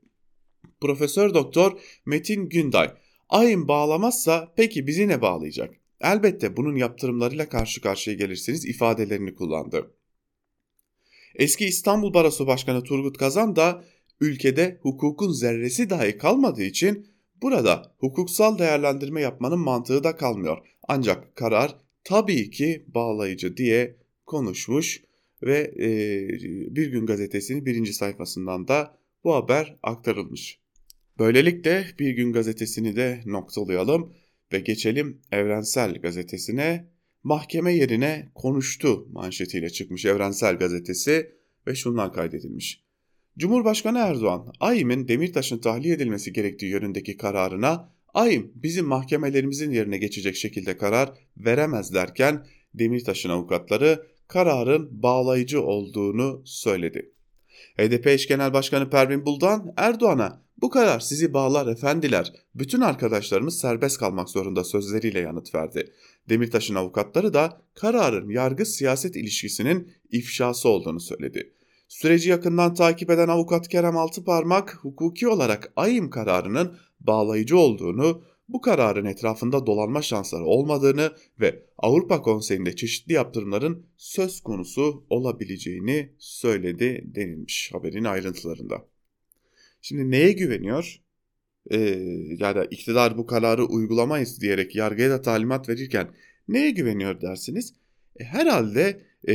Profesör 0.82 1.34
Doktor 1.34 1.80
Metin 2.06 2.50
Günday, 2.50 2.92
ayın 3.30 3.68
bağlamazsa 3.68 4.54
peki 4.56 4.88
bizi 4.88 5.08
ne 5.08 5.22
bağlayacak? 5.22 5.81
Elbette 6.04 6.58
bunun 6.58 6.76
yaptırımlarıyla 6.76 7.50
karşı 7.50 7.82
karşıya 7.82 8.16
gelirsiniz 8.16 8.66
ifadelerini 8.66 9.36
kullandı. 9.36 9.94
Eski 11.36 11.66
İstanbul 11.66 12.14
Barosu 12.14 12.48
Başkanı 12.48 12.84
Turgut 12.84 13.18
Kazan 13.18 13.56
da 13.56 13.84
ülkede 14.22 14.80
hukukun 14.82 15.32
zerresi 15.32 15.90
dahi 15.90 16.18
kalmadığı 16.18 16.64
için 16.64 17.08
burada 17.42 17.96
hukuksal 17.98 18.58
değerlendirme 18.58 19.22
yapmanın 19.22 19.60
mantığı 19.60 20.04
da 20.04 20.16
kalmıyor. 20.16 20.58
Ancak 20.88 21.36
karar 21.36 21.76
tabii 22.04 22.50
ki 22.50 22.86
bağlayıcı 22.88 23.58
diye 23.58 23.96
konuşmuş 24.26 25.04
ve 25.44 25.60
e, 25.80 25.90
Bir 26.76 26.88
Gün 26.88 27.06
Gazetesi'nin 27.06 27.66
birinci 27.66 27.94
sayfasından 27.94 28.68
da 28.68 28.98
bu 29.24 29.36
haber 29.36 29.78
aktarılmış. 29.84 30.60
Böylelikle 31.20 31.86
Bir 32.00 32.12
Gün 32.12 32.34
Gazetesi'ni 32.34 32.96
de 32.96 33.22
noktalayalım 33.26 34.14
ve 34.54 34.60
geçelim 34.60 35.22
Evrensel 35.32 36.02
Gazetesi'ne. 36.02 36.92
Mahkeme 37.24 37.74
yerine 37.74 38.32
konuştu 38.36 39.08
manşetiyle 39.12 39.70
çıkmış 39.70 40.06
Evrensel 40.06 40.58
Gazetesi 40.58 41.32
ve 41.68 41.76
şunlar 41.76 42.14
kaydedilmiş. 42.14 42.84
Cumhurbaşkanı 43.38 44.00
Erdoğan, 44.00 44.54
AYİM'in 44.60 45.08
Demirtaş'ın 45.08 45.58
tahliye 45.58 45.96
edilmesi 45.96 46.34
gerektiği 46.34 46.72
yönündeki 46.72 47.18
kararına 47.18 47.94
AYİM 48.14 48.52
bizim 48.56 48.86
mahkemelerimizin 48.86 49.72
yerine 49.72 49.98
geçecek 49.98 50.36
şekilde 50.36 50.78
karar 50.78 51.10
veremez 51.38 51.94
derken 51.94 52.46
Demirtaş'ın 52.74 53.30
avukatları 53.30 54.08
kararın 54.28 55.04
bağlayıcı 55.04 55.62
olduğunu 55.62 56.42
söyledi. 56.46 57.12
HDP 57.78 58.08
eş 58.08 58.28
genel 58.28 58.54
başkanı 58.54 58.90
Pervin 58.90 59.26
Buldan 59.26 59.74
Erdoğan'a 59.78 60.42
bu 60.62 60.70
karar 60.70 61.00
sizi 61.00 61.34
bağlar 61.34 61.68
efendiler. 61.68 62.34
Bütün 62.56 62.82
arkadaşlarımız 62.82 63.60
serbest 63.60 63.98
kalmak 63.98 64.30
zorunda 64.30 64.64
sözleriyle 64.64 65.20
yanıt 65.20 65.56
verdi. 65.56 65.94
Demirtaş'ın 66.30 66.76
avukatları 66.76 67.34
da 67.34 67.62
kararın 67.74 68.30
yargı 68.30 68.66
siyaset 68.66 69.16
ilişkisinin 69.16 69.92
ifşası 70.12 70.70
olduğunu 70.70 71.00
söyledi. 71.00 71.54
Süreci 71.88 72.30
yakından 72.30 72.74
takip 72.74 73.10
eden 73.10 73.28
avukat 73.28 73.68
Kerem 73.68 73.98
Altıparmak 73.98 74.76
hukuki 74.76 75.28
olarak 75.28 75.74
AYİM 75.76 76.10
kararının 76.10 76.78
bağlayıcı 77.00 77.58
olduğunu, 77.58 78.24
bu 78.50 78.62
kararın 78.62 79.06
etrafında 79.06 79.66
dolanma 79.66 80.02
şansları 80.02 80.46
olmadığını 80.46 81.12
ve 81.40 81.66
Avrupa 81.78 82.22
Konseyi'nde 82.22 82.76
çeşitli 82.76 83.14
yaptırımların 83.14 83.86
söz 83.98 84.42
konusu 84.42 85.06
olabileceğini 85.10 86.16
söyledi 86.20 87.04
denilmiş 87.16 87.70
haberin 87.74 88.04
ayrıntılarında. 88.04 88.91
Şimdi 89.82 90.12
neye 90.12 90.32
güveniyor? 90.32 91.02
Ee, 91.72 91.78
ya 92.38 92.56
da 92.56 92.66
iktidar 92.66 93.18
bu 93.18 93.26
kararı 93.26 93.66
uygulamayız 93.66 94.42
diyerek 94.42 94.76
yargıya 94.76 95.10
da 95.10 95.22
talimat 95.22 95.70
verirken 95.70 96.08
neye 96.48 96.72
güveniyor 96.72 97.22
dersiniz? 97.22 97.74
E, 98.20 98.24
herhalde 98.24 99.02
e, 99.28 99.34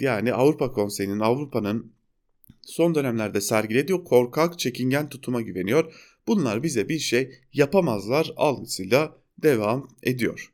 yani 0.00 0.32
Avrupa 0.32 0.72
Konseyi'nin, 0.72 1.20
Avrupa'nın 1.20 1.92
son 2.62 2.94
dönemlerde 2.94 3.40
sergilediği 3.40 4.04
korkak, 4.04 4.58
çekingen 4.58 5.08
tutuma 5.08 5.40
güveniyor. 5.40 5.94
Bunlar 6.26 6.62
bize 6.62 6.88
bir 6.88 6.98
şey 6.98 7.32
yapamazlar 7.52 8.32
algısıyla 8.36 9.18
devam 9.38 9.88
ediyor. 10.02 10.52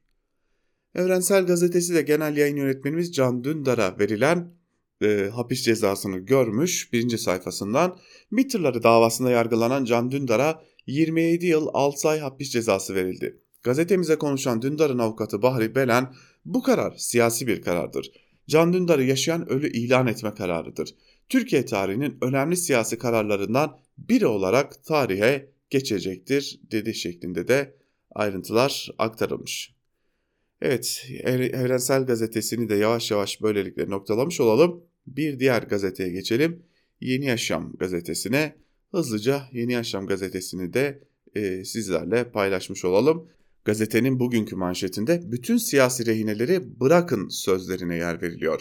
Evrensel 0.95 1.47
Gazetesi 1.47 1.95
de 1.95 2.03
genel 2.03 2.37
yayın 2.37 2.57
yönetmenimiz 2.57 3.13
Can 3.13 3.45
Dündar'a 3.45 3.99
verilen 3.99 4.62
e, 5.03 5.29
hapis 5.29 5.63
cezasını 5.63 6.19
görmüş 6.19 6.93
birinci 6.93 7.19
sayfasından. 7.19 7.99
Mitter'ları 8.31 8.83
davasında 8.83 9.31
yargılanan 9.31 9.85
Can 9.85 10.11
Dündar'a 10.11 10.63
27 10.87 11.47
yıl 11.47 11.69
6 11.73 12.09
ay 12.09 12.19
hapis 12.19 12.51
cezası 12.51 12.95
verildi. 12.95 13.41
Gazetemize 13.63 14.17
konuşan 14.17 14.63
Dündar'ın 14.63 14.99
avukatı 14.99 15.43
Bahri 15.43 15.75
Belen 15.75 16.15
bu 16.45 16.63
karar 16.63 16.95
siyasi 16.97 17.47
bir 17.47 17.63
karardır. 17.63 18.13
Can 18.49 18.73
Dündar'ı 18.73 19.05
yaşayan 19.05 19.49
ölü 19.49 19.73
ilan 19.73 20.07
etme 20.07 20.35
kararıdır. 20.35 20.95
Türkiye 21.29 21.65
tarihinin 21.65 22.19
önemli 22.23 22.57
siyasi 22.57 22.99
kararlarından 22.99 23.79
biri 23.99 24.27
olarak 24.27 24.85
tarihe 24.85 25.53
geçecektir 25.71 26.61
dedi 26.71 26.95
şeklinde 26.95 27.49
de 27.49 27.77
ayrıntılar 28.15 28.91
aktarılmış. 28.99 29.75
Evet, 30.63 31.07
Evrensel 31.25 32.07
Gazetesi'ni 32.07 32.69
de 32.69 32.75
yavaş 32.75 33.11
yavaş 33.11 33.43
böylelikle 33.43 33.91
noktalamış 33.91 34.41
olalım. 34.41 34.85
Bir 35.07 35.39
diğer 35.39 35.63
gazeteye 35.63 36.11
geçelim. 36.11 36.63
Yeni 37.01 37.25
Yaşam 37.25 37.73
gazetesine. 37.79 38.57
Hızlıca 38.91 39.43
Yeni 39.53 39.73
Yaşam 39.73 40.07
gazetesini 40.07 40.73
de 40.73 41.01
e, 41.35 41.65
sizlerle 41.65 42.31
paylaşmış 42.31 42.85
olalım. 42.85 43.29
Gazetenin 43.65 44.21
bugünkü 44.21 44.57
manşetinde 44.57 45.23
bütün 45.25 45.57
siyasi 45.57 46.07
rehineleri 46.07 46.81
bırakın 46.81 47.29
sözlerine 47.29 47.97
yer 47.97 48.23
veriliyor. 48.23 48.61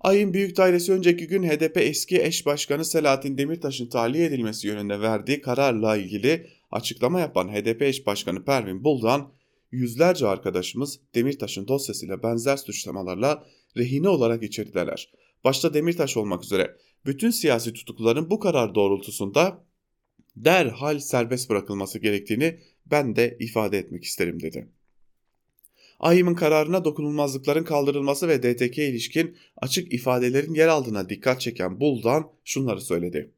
Ayın 0.00 0.34
Büyük 0.34 0.56
Dairesi 0.56 0.92
önceki 0.92 1.26
gün 1.26 1.42
HDP 1.42 1.76
eski 1.76 2.22
eş 2.22 2.46
başkanı 2.46 2.84
Selahattin 2.84 3.38
Demirtaş'ın 3.38 3.86
tahliye 3.86 4.26
edilmesi 4.26 4.66
yönünde 4.66 5.00
verdiği 5.00 5.40
kararla 5.40 5.96
ilgili 5.96 6.46
açıklama 6.70 7.20
yapan 7.20 7.48
HDP 7.48 7.82
eş 7.82 8.06
başkanı 8.06 8.44
Pervin 8.44 8.84
Buldan, 8.84 9.32
yüzlerce 9.72 10.26
arkadaşımız 10.26 11.00
Demirtaş'ın 11.14 11.68
dosyasıyla 11.68 12.22
benzer 12.22 12.56
suçlamalarla 12.56 13.46
rehine 13.76 14.08
olarak 14.08 14.42
içerideler. 14.42 15.12
Başta 15.44 15.74
Demirtaş 15.74 16.16
olmak 16.16 16.44
üzere 16.44 16.76
bütün 17.06 17.30
siyasi 17.30 17.72
tutukluların 17.72 18.30
bu 18.30 18.38
karar 18.40 18.74
doğrultusunda 18.74 19.64
derhal 20.36 20.98
serbest 20.98 21.50
bırakılması 21.50 21.98
gerektiğini 21.98 22.60
ben 22.86 23.16
de 23.16 23.36
ifade 23.40 23.78
etmek 23.78 24.04
isterim 24.04 24.42
dedi. 24.42 24.68
AYİM'in 26.00 26.34
kararına 26.34 26.84
dokunulmazlıkların 26.84 27.64
kaldırılması 27.64 28.28
ve 28.28 28.42
DTK 28.42 28.78
ilişkin 28.78 29.36
açık 29.56 29.92
ifadelerin 29.92 30.54
yer 30.54 30.68
aldığına 30.68 31.08
dikkat 31.08 31.40
çeken 31.40 31.80
Buldan 31.80 32.32
şunları 32.44 32.80
söyledi. 32.80 33.34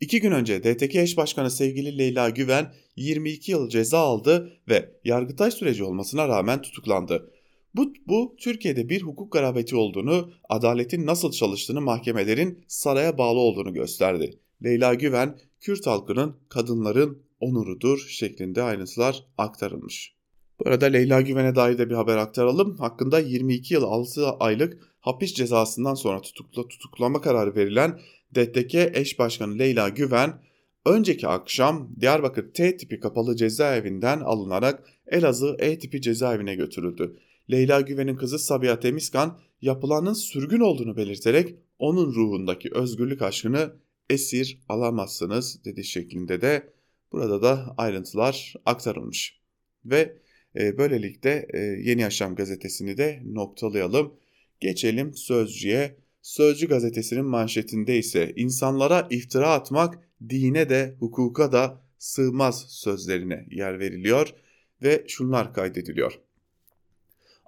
İki 0.00 0.20
gün 0.20 0.32
önce 0.32 0.64
DTK 0.64 0.94
eş 0.94 1.16
başkanı 1.16 1.50
sevgili 1.50 1.98
Leyla 1.98 2.30
Güven 2.30 2.74
22 2.96 3.50
yıl 3.50 3.68
ceza 3.68 3.98
aldı 3.98 4.52
ve 4.68 4.90
yargıtay 5.04 5.50
süreci 5.50 5.84
olmasına 5.84 6.28
rağmen 6.28 6.62
tutuklandı. 6.62 7.32
Bu, 7.78 7.92
bu 8.06 8.36
Türkiye'de 8.38 8.88
bir 8.88 9.02
hukuk 9.02 9.32
garabeti 9.32 9.76
olduğunu, 9.76 10.30
adaletin 10.48 11.06
nasıl 11.06 11.30
çalıştığını 11.30 11.80
mahkemelerin 11.80 12.64
saraya 12.68 13.18
bağlı 13.18 13.38
olduğunu 13.38 13.72
gösterdi. 13.72 14.38
Leyla 14.64 14.94
Güven, 14.94 15.38
Kürt 15.60 15.86
halkının, 15.86 16.36
kadınların 16.48 17.22
onurudur 17.40 18.06
şeklinde 18.08 18.62
ayrıntılar 18.62 19.24
aktarılmış. 19.38 20.14
Bu 20.60 20.68
arada 20.68 20.86
Leyla 20.86 21.20
Güven'e 21.20 21.54
dair 21.54 21.78
de 21.78 21.90
bir 21.90 21.94
haber 21.94 22.16
aktaralım. 22.16 22.76
Hakkında 22.76 23.18
22 23.18 23.74
yıl 23.74 23.82
6 23.82 24.28
aylık 24.28 24.78
hapis 25.00 25.34
cezasından 25.34 25.94
sonra 25.94 26.20
tutukla, 26.20 26.68
tutuklama 26.68 27.20
kararı 27.20 27.54
verilen 27.56 28.00
DTK 28.34 28.74
eş 28.74 29.18
başkanı 29.18 29.58
Leyla 29.58 29.88
Güven, 29.88 30.42
önceki 30.86 31.28
akşam 31.28 31.90
Diyarbakır 32.00 32.52
T 32.54 32.76
tipi 32.76 33.00
kapalı 33.00 33.36
cezaevinden 33.36 34.20
alınarak 34.20 34.84
Elazığ 35.06 35.56
E 35.58 35.78
tipi 35.78 36.00
cezaevine 36.00 36.54
götürüldü. 36.54 37.16
Leyla 37.50 37.80
Güven'in 37.80 38.16
kızı 38.16 38.38
Sabiha 38.38 38.80
Temizkan 38.80 39.38
yapılanın 39.62 40.12
sürgün 40.12 40.60
olduğunu 40.60 40.96
belirterek 40.96 41.54
onun 41.78 42.14
ruhundaki 42.14 42.70
özgürlük 42.72 43.22
aşkını 43.22 43.72
esir 44.10 44.58
alamazsınız 44.68 45.64
dedi 45.64 45.84
şeklinde 45.84 46.40
de 46.40 46.72
burada 47.12 47.42
da 47.42 47.74
ayrıntılar 47.76 48.54
aktarılmış. 48.64 49.40
Ve 49.84 50.16
e, 50.56 50.78
böylelikle 50.78 51.46
e, 51.54 51.58
Yeni 51.58 52.00
Yaşam 52.00 52.34
gazetesini 52.34 52.96
de 52.96 53.22
noktalayalım. 53.24 54.14
Geçelim 54.60 55.14
Sözcü'ye. 55.14 55.96
Sözcü 56.22 56.68
gazetesinin 56.68 57.24
manşetinde 57.24 57.98
ise 57.98 58.32
insanlara 58.36 59.06
iftira 59.10 59.52
atmak 59.52 60.08
dine 60.28 60.70
de 60.70 60.96
hukuka 60.98 61.52
da 61.52 61.82
sığmaz 61.98 62.66
sözlerine 62.68 63.46
yer 63.50 63.78
veriliyor 63.78 64.34
ve 64.82 65.04
şunlar 65.08 65.54
kaydediliyor. 65.54 66.27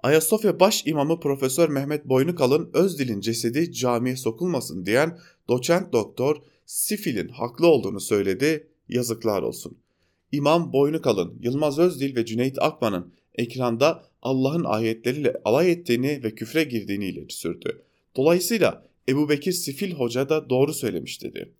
Ayasofya 0.03 0.59
baş 0.59 0.83
imamı 0.85 1.19
Profesör 1.19 1.69
Mehmet 1.69 2.05
Boynukalın 2.05 2.69
Özdil'in 2.73 3.21
cesedi 3.21 3.73
camiye 3.73 4.15
sokulmasın 4.15 4.85
diyen 4.85 5.17
doçent 5.49 5.93
doktor 5.93 6.35
Sifil'in 6.65 7.27
haklı 7.27 7.67
olduğunu 7.67 7.99
söyledi. 7.99 8.67
Yazıklar 8.89 9.41
olsun. 9.41 9.77
İmam 10.31 10.73
Boynukalın, 10.73 11.39
Yılmaz 11.41 11.79
Özdil 11.79 12.15
ve 12.15 12.25
Cüneyt 12.25 12.57
Akman'ın 12.61 13.13
ekranda 13.35 14.03
Allah'ın 14.21 14.63
ayetleriyle 14.63 15.33
alay 15.45 15.71
ettiğini 15.71 16.23
ve 16.23 16.35
küfre 16.35 16.63
girdiğini 16.63 17.05
ileri 17.05 17.31
sürdü. 17.33 17.81
Dolayısıyla 18.15 18.87
Ebu 19.09 19.29
Bekir 19.29 19.51
Sifil 19.51 19.91
Hoca 19.91 20.29
da 20.29 20.49
doğru 20.49 20.73
söylemiş 20.73 21.23
dedi. 21.23 21.51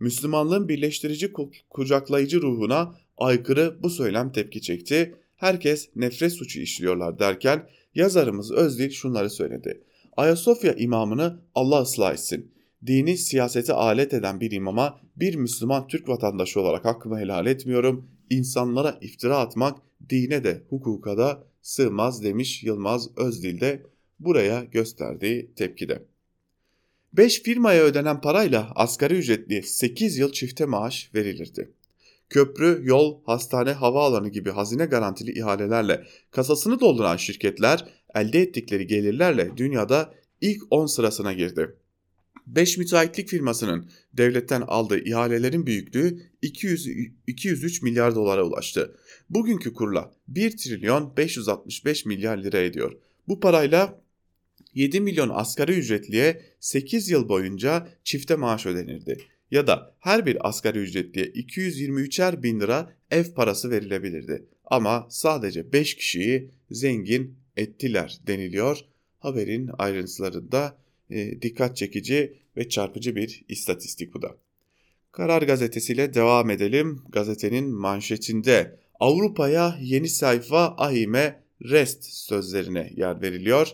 Müslümanlığın 0.00 0.68
birleştirici 0.68 1.32
kucaklayıcı 1.70 2.42
ruhuna 2.42 2.96
aykırı 3.18 3.76
bu 3.82 3.90
söylem 3.90 4.32
tepki 4.32 4.62
çekti. 4.62 5.14
Herkes 5.44 5.88
nefret 5.96 6.32
suçu 6.32 6.60
işliyorlar 6.60 7.18
derken 7.18 7.68
yazarımız 7.94 8.52
Özdil 8.52 8.90
şunları 8.90 9.30
söyledi. 9.30 9.84
Ayasofya 10.16 10.72
imamını 10.72 11.40
Allah 11.54 11.82
ıslah 11.82 12.12
etsin. 12.12 12.52
Dini 12.86 13.18
siyasete 13.18 13.72
alet 13.72 14.14
eden 14.14 14.40
bir 14.40 14.50
imama 14.50 15.00
bir 15.16 15.34
Müslüman 15.34 15.88
Türk 15.88 16.08
vatandaşı 16.08 16.60
olarak 16.60 16.84
hakkımı 16.84 17.18
helal 17.18 17.46
etmiyorum. 17.46 18.08
İnsanlara 18.30 18.98
iftira 19.00 19.38
atmak 19.38 19.78
dine 20.10 20.44
de 20.44 20.62
hukuka 20.68 21.18
da 21.18 21.44
sığmaz 21.62 22.24
demiş 22.24 22.64
Yılmaz 22.64 23.18
Özdil 23.18 23.60
de 23.60 23.82
buraya 24.20 24.64
gösterdiği 24.64 25.54
tepkide. 25.56 26.02
5 27.12 27.42
firmaya 27.42 27.82
ödenen 27.82 28.20
parayla 28.20 28.72
asgari 28.74 29.14
ücretli 29.14 29.62
8 29.62 30.18
yıl 30.18 30.32
çifte 30.32 30.64
maaş 30.64 31.10
verilirdi. 31.14 31.70
Köprü, 32.30 32.80
yol, 32.82 33.22
hastane, 33.24 33.72
havaalanı 33.72 34.28
gibi 34.28 34.50
hazine 34.50 34.86
garantili 34.86 35.38
ihalelerle 35.38 36.04
kasasını 36.30 36.80
dolduran 36.80 37.16
şirketler 37.16 37.84
elde 38.14 38.42
ettikleri 38.42 38.86
gelirlerle 38.86 39.56
dünyada 39.56 40.14
ilk 40.40 40.62
10 40.70 40.86
sırasına 40.86 41.32
girdi. 41.32 41.76
5 42.46 42.78
müteahhitlik 42.78 43.28
firmasının 43.28 43.90
devletten 44.12 44.60
aldığı 44.60 44.98
ihalelerin 44.98 45.66
büyüklüğü 45.66 46.22
200, 46.42 46.88
203 47.26 47.82
milyar 47.82 48.14
dolara 48.14 48.44
ulaştı. 48.44 48.96
Bugünkü 49.30 49.72
kurla 49.72 50.12
1 50.28 50.56
trilyon 50.56 51.16
565 51.16 52.06
milyar 52.06 52.38
lira 52.38 52.58
ediyor. 52.58 52.92
Bu 53.28 53.40
parayla 53.40 54.00
7 54.74 55.00
milyon 55.00 55.28
asgari 55.28 55.72
ücretliye 55.72 56.42
8 56.60 57.10
yıl 57.10 57.28
boyunca 57.28 57.88
çifte 58.04 58.36
maaş 58.36 58.66
ödenirdi. 58.66 59.18
Ya 59.50 59.66
da 59.66 59.94
her 60.00 60.26
bir 60.26 60.48
asgari 60.48 60.78
ücretliye 60.78 61.26
223'er 61.26 62.42
bin 62.42 62.60
lira 62.60 62.92
ev 63.10 63.24
parası 63.34 63.70
verilebilirdi. 63.70 64.44
Ama 64.64 65.06
sadece 65.10 65.72
5 65.72 65.96
kişiyi 65.96 66.50
zengin 66.70 67.36
ettiler 67.56 68.18
deniliyor. 68.26 68.78
Haberin 69.18 69.70
ayrıntılarında 69.78 70.78
e, 71.10 71.42
dikkat 71.42 71.76
çekici 71.76 72.38
ve 72.56 72.68
çarpıcı 72.68 73.16
bir 73.16 73.44
istatistik 73.48 74.14
bu 74.14 74.22
da. 74.22 74.36
Karar 75.12 75.42
gazetesiyle 75.42 76.14
devam 76.14 76.50
edelim. 76.50 77.02
Gazetenin 77.08 77.68
manşetinde 77.68 78.76
Avrupa'ya 79.00 79.78
yeni 79.80 80.08
sayfa 80.08 80.74
ahime 80.78 81.42
rest 81.62 82.04
sözlerine 82.04 82.92
yer 82.96 83.22
veriliyor. 83.22 83.68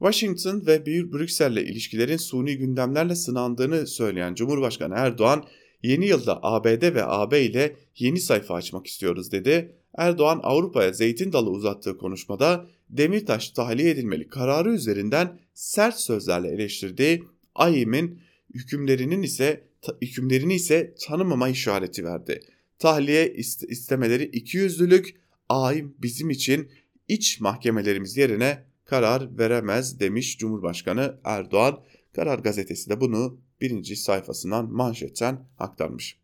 Washington 0.00 0.66
ve 0.66 0.86
Brüksel'le 0.86 1.62
ilişkilerin 1.62 2.16
suni 2.16 2.56
gündemlerle 2.56 3.14
sınandığını 3.14 3.86
söyleyen 3.86 4.34
Cumhurbaşkanı 4.34 4.94
Erdoğan, 4.96 5.44
yeni 5.82 6.06
yılda 6.06 6.38
ABD 6.42 6.94
ve 6.94 7.04
AB 7.04 7.42
ile 7.42 7.76
yeni 7.98 8.20
sayfa 8.20 8.54
açmak 8.54 8.86
istiyoruz 8.86 9.32
dedi. 9.32 9.72
Erdoğan 9.96 10.40
Avrupa'ya 10.42 10.92
zeytin 10.92 11.32
dalı 11.32 11.50
uzattığı 11.50 11.98
konuşmada 11.98 12.66
Demirtaş 12.90 13.50
tahliye 13.50 13.90
edilmeli 13.90 14.28
kararı 14.28 14.72
üzerinden 14.72 15.38
sert 15.54 16.00
sözlerle 16.00 16.48
eleştirdiği 16.48 17.24
AYİM'in 17.54 18.20
hükümlerinin 18.54 19.22
ise 19.22 19.64
hükümlerini 20.02 20.54
ise 20.54 20.94
tanımama 21.00 21.48
işareti 21.48 22.04
verdi. 22.04 22.40
Tahliye 22.78 23.34
istemeleri 23.68 24.24
ikiyüzlülük, 24.24 25.20
AYİM 25.48 25.94
bizim 26.02 26.30
için 26.30 26.70
iç 27.08 27.40
mahkemelerimiz 27.40 28.16
yerine 28.16 28.69
karar 28.90 29.38
veremez 29.38 30.00
demiş 30.00 30.38
Cumhurbaşkanı 30.38 31.20
Erdoğan. 31.24 31.80
Karar 32.12 32.38
gazetesi 32.38 32.90
de 32.90 33.00
bunu 33.00 33.40
birinci 33.60 33.96
sayfasından 33.96 34.72
manşetten 34.72 35.48
aktarmış. 35.58 36.18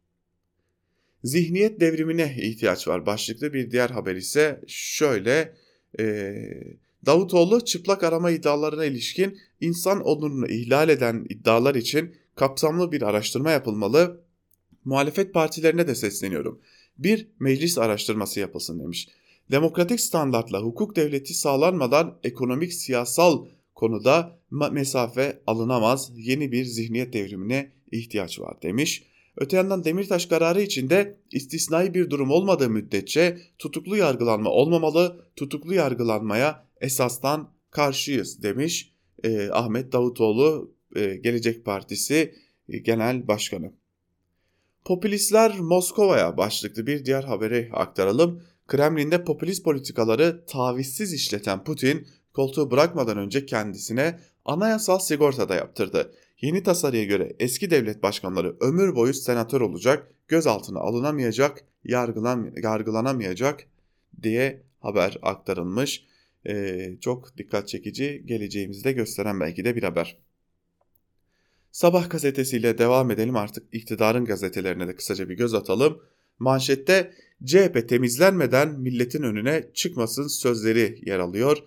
Zihniyet 1.24 1.80
devrimine 1.80 2.36
ihtiyaç 2.40 2.88
var. 2.88 3.06
Başlıklı 3.06 3.52
bir 3.52 3.70
diğer 3.70 3.90
haber 3.90 4.16
ise 4.16 4.60
şöyle 4.66 5.54
e, 5.98 6.34
Davutoğlu 7.06 7.64
çıplak 7.64 8.04
arama 8.04 8.30
iddialarına 8.30 8.84
ilişkin 8.84 9.38
insan 9.60 10.00
onurunu 10.00 10.48
ihlal 10.48 10.88
eden 10.88 11.26
iddialar 11.28 11.74
için 11.74 12.14
kapsamlı 12.34 12.92
bir 12.92 13.02
araştırma 13.02 13.50
yapılmalı. 13.50 14.20
Muhalefet 14.84 15.34
partilerine 15.34 15.88
de 15.88 15.94
sesleniyorum. 15.94 16.60
Bir 16.98 17.28
meclis 17.40 17.78
araştırması 17.78 18.40
yapılsın 18.40 18.80
demiş. 18.80 19.08
Demokratik 19.50 20.00
standartla 20.00 20.60
hukuk 20.60 20.96
devleti 20.96 21.34
sağlanmadan 21.34 22.18
ekonomik 22.24 22.72
siyasal 22.72 23.46
konuda 23.74 24.38
mesafe 24.50 25.42
alınamaz. 25.46 26.12
Yeni 26.16 26.52
bir 26.52 26.64
zihniyet 26.64 27.12
devrimine 27.12 27.72
ihtiyaç 27.92 28.40
var 28.40 28.62
demiş. 28.62 29.02
Öte 29.36 29.56
yandan 29.56 29.84
Demirtaş 29.84 30.26
kararı 30.26 30.62
içinde 30.62 31.18
istisnai 31.32 31.94
bir 31.94 32.10
durum 32.10 32.30
olmadığı 32.30 32.70
müddetçe 32.70 33.38
tutuklu 33.58 33.96
yargılanma 33.96 34.50
olmamalı, 34.50 35.24
tutuklu 35.36 35.74
yargılanmaya 35.74 36.66
esastan 36.80 37.52
karşıyız 37.70 38.42
demiş 38.42 38.92
e, 39.24 39.48
Ahmet 39.50 39.92
Davutoğlu 39.92 40.74
e, 40.96 41.16
Gelecek 41.16 41.64
Partisi 41.64 42.34
e, 42.68 42.78
Genel 42.78 43.28
Başkanı. 43.28 43.72
Popülistler 44.84 45.58
Moskova'ya 45.58 46.36
başlıklı 46.36 46.86
bir 46.86 47.04
diğer 47.04 47.24
haberi 47.24 47.70
aktaralım. 47.72 48.42
Kremlin'de 48.66 49.24
popülist 49.24 49.64
politikaları 49.64 50.44
tavizsiz 50.46 51.12
işleten 51.12 51.64
Putin 51.64 52.08
koltuğu 52.32 52.70
bırakmadan 52.70 53.18
önce 53.18 53.46
kendisine 53.46 54.20
anayasal 54.44 54.98
sigorta 54.98 55.48
da 55.48 55.54
yaptırdı. 55.54 56.12
Yeni 56.40 56.62
tasarıya 56.62 57.04
göre 57.04 57.36
eski 57.38 57.70
devlet 57.70 58.02
başkanları 58.02 58.56
ömür 58.60 58.94
boyu 58.94 59.14
senatör 59.14 59.60
olacak, 59.60 60.12
gözaltına 60.28 60.80
alınamayacak, 60.80 61.64
yargılan, 61.84 62.52
yargılanamayacak 62.62 63.66
diye 64.22 64.62
haber 64.80 65.18
aktarılmış. 65.22 66.04
Ee, 66.48 66.96
çok 67.00 67.36
dikkat 67.36 67.68
çekici 67.68 68.22
geleceğimizi 68.26 68.84
de 68.84 68.92
gösteren 68.92 69.40
belki 69.40 69.64
de 69.64 69.76
bir 69.76 69.82
haber. 69.82 70.18
Sabah 71.72 72.10
gazetesiyle 72.10 72.78
devam 72.78 73.10
edelim 73.10 73.36
artık 73.36 73.74
iktidarın 73.74 74.24
gazetelerine 74.24 74.88
de 74.88 74.96
kısaca 74.96 75.28
bir 75.28 75.34
göz 75.36 75.54
atalım. 75.54 76.02
Manşette 76.38 77.12
CHP 77.44 77.88
temizlenmeden 77.88 78.80
milletin 78.80 79.22
önüne 79.22 79.64
çıkmasın 79.74 80.26
sözleri 80.26 80.98
yer 81.06 81.18
alıyor. 81.18 81.58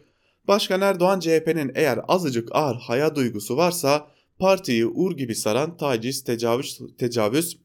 Başkan 0.47 0.81
Erdoğan 0.81 1.19
CHP'nin 1.19 1.71
eğer 1.75 1.99
azıcık 2.07 2.49
ağır 2.51 2.75
haya 2.75 3.15
duygusu 3.15 3.57
varsa 3.57 4.11
partiyi 4.39 4.85
ur 4.85 5.17
gibi 5.17 5.35
saran 5.35 5.77
taciz, 5.77 6.23
tecavüz, 6.23 6.79
tecavüz, 6.97 7.57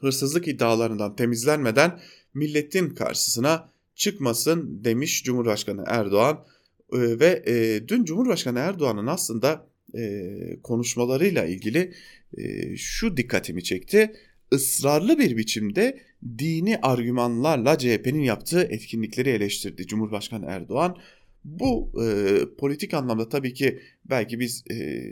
hırsızlık 0.00 0.48
iddialarından 0.48 1.16
temizlenmeden 1.16 2.00
milletin 2.34 2.90
karşısına 2.90 3.68
çıkmasın 3.94 4.84
demiş 4.84 5.24
Cumhurbaşkanı 5.24 5.84
Erdoğan. 5.86 6.44
Ee, 6.92 6.98
ve 7.20 7.42
e, 7.46 7.88
dün 7.88 8.04
Cumhurbaşkanı 8.04 8.58
Erdoğan'ın 8.58 9.06
aslında 9.06 9.66
e, 9.94 10.30
konuşmalarıyla 10.62 11.44
ilgili 11.44 11.94
e, 12.38 12.76
şu 12.76 13.16
dikkatimi 13.16 13.64
çekti. 13.64 14.12
Israrlı 14.52 15.18
bir 15.18 15.36
biçimde 15.36 15.98
dini 16.38 16.78
argümanlarla 16.82 17.78
CHP'nin 17.78 18.22
yaptığı 18.22 18.62
etkinlikleri 18.62 19.28
eleştirdi 19.28 19.86
Cumhurbaşkanı 19.86 20.46
Erdoğan. 20.46 20.96
Bu 21.44 21.92
e, 22.04 22.38
politik 22.58 22.94
anlamda 22.94 23.28
tabii 23.28 23.54
ki 23.54 23.80
belki 24.04 24.40
biz 24.40 24.64
e, 24.70 25.04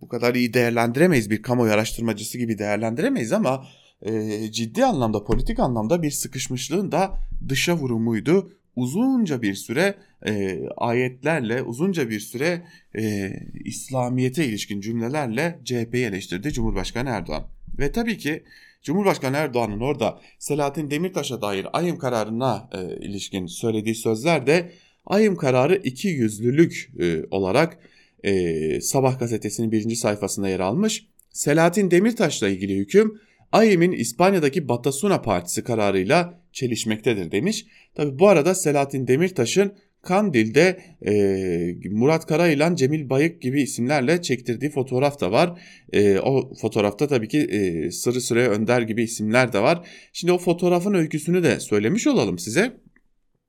bu 0.00 0.08
kadar 0.08 0.34
iyi 0.34 0.54
değerlendiremeyiz 0.54 1.30
bir 1.30 1.42
kamuoyu 1.42 1.72
araştırmacısı 1.72 2.38
gibi 2.38 2.58
değerlendiremeyiz 2.58 3.32
ama 3.32 3.66
e, 4.02 4.38
ciddi 4.52 4.84
anlamda 4.84 5.24
politik 5.24 5.58
anlamda 5.58 6.02
bir 6.02 6.10
sıkışmışlığın 6.10 6.92
da 6.92 7.18
dışa 7.48 7.76
vurumuydu. 7.76 8.52
Uzunca 8.76 9.42
bir 9.42 9.54
süre 9.54 9.94
e, 10.26 10.60
ayetlerle 10.76 11.62
uzunca 11.62 12.10
bir 12.10 12.20
süre 12.20 12.62
e, 12.98 13.32
İslamiyet'e 13.64 14.44
ilişkin 14.44 14.80
cümlelerle 14.80 15.58
CHP'yi 15.64 16.04
eleştirdi 16.04 16.52
Cumhurbaşkanı 16.52 17.08
Erdoğan. 17.08 17.46
Ve 17.80 17.92
tabii 17.92 18.18
ki 18.18 18.42
Cumhurbaşkanı 18.82 19.36
Erdoğan'ın 19.36 19.80
orada 19.80 20.20
Selahattin 20.38 20.90
Demirtaş'a 20.90 21.42
dair 21.42 21.66
ayım 21.72 21.98
kararına 21.98 22.70
e, 22.72 23.06
ilişkin 23.06 23.46
söylediği 23.46 23.94
sözler 23.94 24.46
de 24.46 24.72
ayım 25.06 25.36
kararı 25.36 25.76
iki 25.76 26.08
yüzlülük 26.08 26.90
e, 27.00 27.24
olarak 27.30 27.78
e, 28.24 28.80
Sabah 28.80 29.18
gazetesinin 29.18 29.72
birinci 29.72 29.96
sayfasında 29.96 30.48
yer 30.48 30.60
almış. 30.60 31.06
Selahattin 31.30 31.90
Demirtaş'la 31.90 32.48
ilgili 32.48 32.76
hüküm 32.76 33.20
AYİM'in 33.52 33.92
İspanya'daki 33.92 34.68
Batasuna 34.68 35.22
Partisi 35.22 35.64
kararıyla 35.64 36.40
çelişmektedir 36.52 37.30
demiş. 37.30 37.66
Tabi 37.94 38.18
bu 38.18 38.28
arada 38.28 38.54
Selahattin 38.54 39.06
Demirtaş'ın 39.06 39.72
Kandil'de 40.02 40.80
e, 41.06 41.88
Murat 41.90 42.26
Karayılan, 42.26 42.74
Cemil 42.74 43.10
Bayık 43.10 43.42
gibi 43.42 43.62
isimlerle 43.62 44.22
çektirdiği 44.22 44.70
fotoğraf 44.70 45.20
da 45.20 45.32
var. 45.32 45.62
E, 45.92 46.18
o 46.18 46.54
fotoğrafta 46.54 47.06
tabii 47.06 47.28
ki 47.28 47.38
e, 47.38 47.90
Sırrı 47.90 48.20
Süreyya 48.20 48.50
Önder 48.50 48.82
gibi 48.82 49.02
isimler 49.02 49.52
de 49.52 49.62
var. 49.62 49.88
Şimdi 50.12 50.32
o 50.32 50.38
fotoğrafın 50.38 50.94
öyküsünü 50.94 51.42
de 51.42 51.60
söylemiş 51.60 52.06
olalım 52.06 52.38
size. 52.38 52.80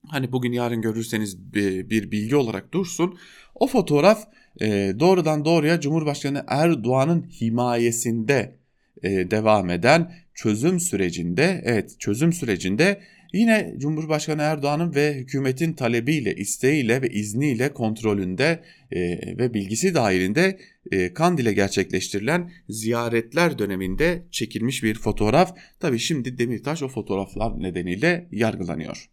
Hani 0.08 0.32
bugün 0.32 0.52
yarın 0.52 0.82
görürseniz 0.82 1.54
bir, 1.54 1.90
bir 1.90 2.12
bilgi 2.12 2.36
olarak 2.36 2.74
dursun. 2.74 3.18
O 3.56 3.68
fotoğraf 3.68 4.28
e, 4.62 4.94
doğrudan 5.00 5.46
doğruya 5.46 5.80
Cumhurbaşkanı 5.80 6.44
Erdoğan'ın 6.48 7.30
himayesinde 7.42 8.56
e, 9.04 9.32
devam 9.32 9.70
eden 9.70 10.12
çözüm 10.34 10.80
sürecinde 10.80 11.62
evet 11.66 11.96
çözüm 12.00 12.34
sürecinde 12.34 13.02
yine 13.34 13.74
Cumhurbaşkanı 13.78 14.42
Erdoğan'ın 14.42 14.96
ve 14.96 15.14
hükümetin 15.14 15.74
talebiyle, 15.74 16.36
isteğiyle 16.36 17.02
ve 17.02 17.10
izniyle 17.10 17.74
kontrolünde 17.74 18.64
e, 18.92 19.00
ve 19.38 19.54
bilgisi 19.54 19.96
dahilinde 19.96 20.60
e, 20.92 21.14
Kandil'e 21.14 21.54
gerçekleştirilen 21.54 22.52
ziyaretler 22.70 23.60
döneminde 23.60 24.24
çekilmiş 24.32 24.84
bir 24.84 24.96
fotoğraf. 24.96 25.58
Tabi 25.80 26.00
şimdi 26.00 26.38
Demirtaş 26.38 26.84
o 26.84 26.88
fotoğraflar 26.88 27.64
nedeniyle 27.64 28.28
yargılanıyor. 28.32 29.10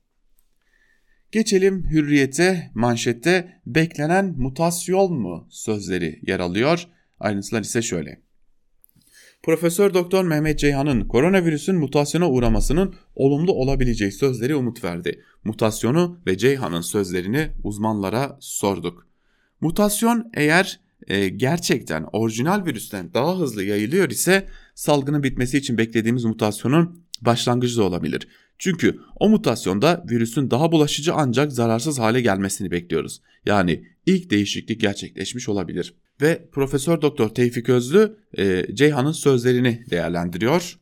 Geçelim 1.33 1.91
hürriyete 1.91 2.71
manşette 2.75 3.61
beklenen 3.67 4.35
mutasyon 4.37 5.13
mu 5.13 5.47
sözleri 5.51 6.21
yer 6.27 6.41
alıyor. 6.41 6.89
Ayrıntılar 7.21 7.61
ise 7.61 7.83
şöyle. 7.83 8.28
Profesör 9.43 9.95
Doktor 9.95 10.25
Mehmet 10.25 10.59
Ceyhan'ın 10.59 11.09
koronavirüsün 11.09 11.77
mutasyona 11.77 12.31
uğramasının 12.31 12.95
olumlu 13.15 13.53
olabileceği 13.53 14.13
sözleri 14.13 14.55
umut 14.55 14.85
verdi. 14.85 15.23
Mutasyonu 15.45 16.21
ve 16.27 16.39
Ceyhan'ın 16.39 16.81
sözlerini 16.81 17.51
uzmanlara 17.65 18.37
sorduk. 18.41 19.07
Mutasyon 19.61 20.31
eğer 20.35 20.81
e, 21.07 21.29
gerçekten 21.29 22.07
orijinal 22.13 22.67
virüsten 22.67 23.15
daha 23.15 23.39
hızlı 23.39 23.65
yayılıyor 23.65 24.11
ise 24.11 24.49
salgının 24.75 25.23
bitmesi 25.23 25.59
için 25.59 25.79
beklediğimiz 25.79 26.25
mutasyonun 26.25 27.05
başlangıcı 27.21 27.77
da 27.77 27.83
olabilir. 27.83 28.29
Çünkü 28.59 29.01
o 29.17 29.29
mutasyonda 29.29 30.05
virüsün 30.11 30.51
daha 30.51 30.73
bulaşıcı 30.73 31.15
ancak 31.15 31.53
zararsız 31.53 31.99
hale 31.99 32.21
gelmesini 32.21 32.71
bekliyoruz. 32.71 33.23
Yani 33.47 33.85
ilk 34.09 34.31
değişiklik 34.31 34.81
gerçekleşmiş 34.81 35.49
olabilir. 35.49 35.95
Ve 36.21 36.49
Profesör 36.53 37.03
Doktor 37.03 37.29
Tevfik 37.29 37.69
Özlü 37.69 38.17
e, 38.39 38.67
Ceyhan'ın 38.75 39.13
sözlerini 39.13 39.85
değerlendiriyor. 39.91 40.79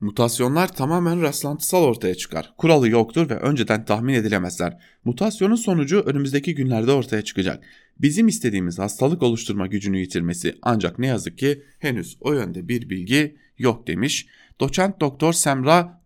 Mutasyonlar 0.00 0.76
tamamen 0.76 1.22
rastlantısal 1.22 1.82
ortaya 1.84 2.14
çıkar. 2.14 2.54
Kuralı 2.58 2.88
yoktur 2.88 3.30
ve 3.30 3.34
önceden 3.34 3.84
tahmin 3.84 4.14
edilemezler. 4.14 4.78
Mutasyonun 5.04 5.54
sonucu 5.54 6.00
önümüzdeki 6.00 6.54
günlerde 6.54 6.92
ortaya 6.92 7.22
çıkacak. 7.22 7.64
Bizim 7.98 8.28
istediğimiz 8.28 8.78
hastalık 8.78 9.22
oluşturma 9.22 9.66
gücünü 9.66 9.98
yitirmesi 9.98 10.54
ancak 10.62 10.98
ne 10.98 11.06
yazık 11.06 11.38
ki 11.38 11.62
henüz 11.78 12.16
o 12.20 12.32
yönde 12.32 12.68
bir 12.68 12.90
bilgi 12.90 13.36
yok 13.58 13.86
demiş. 13.86 14.26
Doçent 14.60 15.00
Doktor 15.00 15.32
Semra 15.32 16.00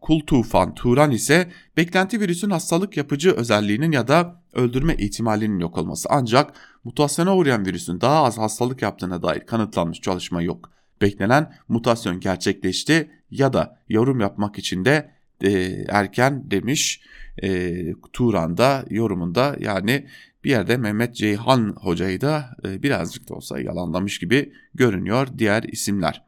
Kultufan 0.00 0.74
Turan 0.74 1.10
ise 1.10 1.48
beklenti 1.76 2.20
virüsün 2.20 2.50
hastalık 2.50 2.96
yapıcı 2.96 3.32
özelliğinin 3.32 3.92
ya 3.92 4.08
da 4.08 4.42
öldürme 4.52 4.94
ihtimalinin 4.94 5.58
yok 5.58 5.78
olması. 5.78 6.08
Ancak 6.10 6.52
mutasyona 6.84 7.36
uğrayan 7.36 7.66
virüsün 7.66 8.00
daha 8.00 8.24
az 8.24 8.38
hastalık 8.38 8.82
yaptığına 8.82 9.22
dair 9.22 9.40
kanıtlanmış 9.40 10.00
çalışma 10.00 10.42
yok. 10.42 10.70
Beklenen 11.00 11.52
mutasyon 11.68 12.20
gerçekleşti 12.20 13.10
ya 13.30 13.52
da 13.52 13.78
yorum 13.88 14.20
yapmak 14.20 14.58
için 14.58 14.84
de 14.84 15.10
e, 15.44 15.50
erken 15.88 16.50
demiş 16.50 17.00
e, 17.42 17.72
Turan'da 18.12 18.84
yorumunda 18.90 19.56
yani 19.60 20.06
bir 20.44 20.50
yerde 20.50 20.76
Mehmet 20.76 21.14
Ceyhan 21.14 21.76
hocayı 21.80 22.20
da 22.20 22.56
e, 22.64 22.82
birazcık 22.82 23.28
da 23.28 23.34
olsa 23.34 23.60
yalanlamış 23.60 24.18
gibi 24.18 24.52
görünüyor 24.74 25.28
diğer 25.38 25.62
isimler. 25.62 26.25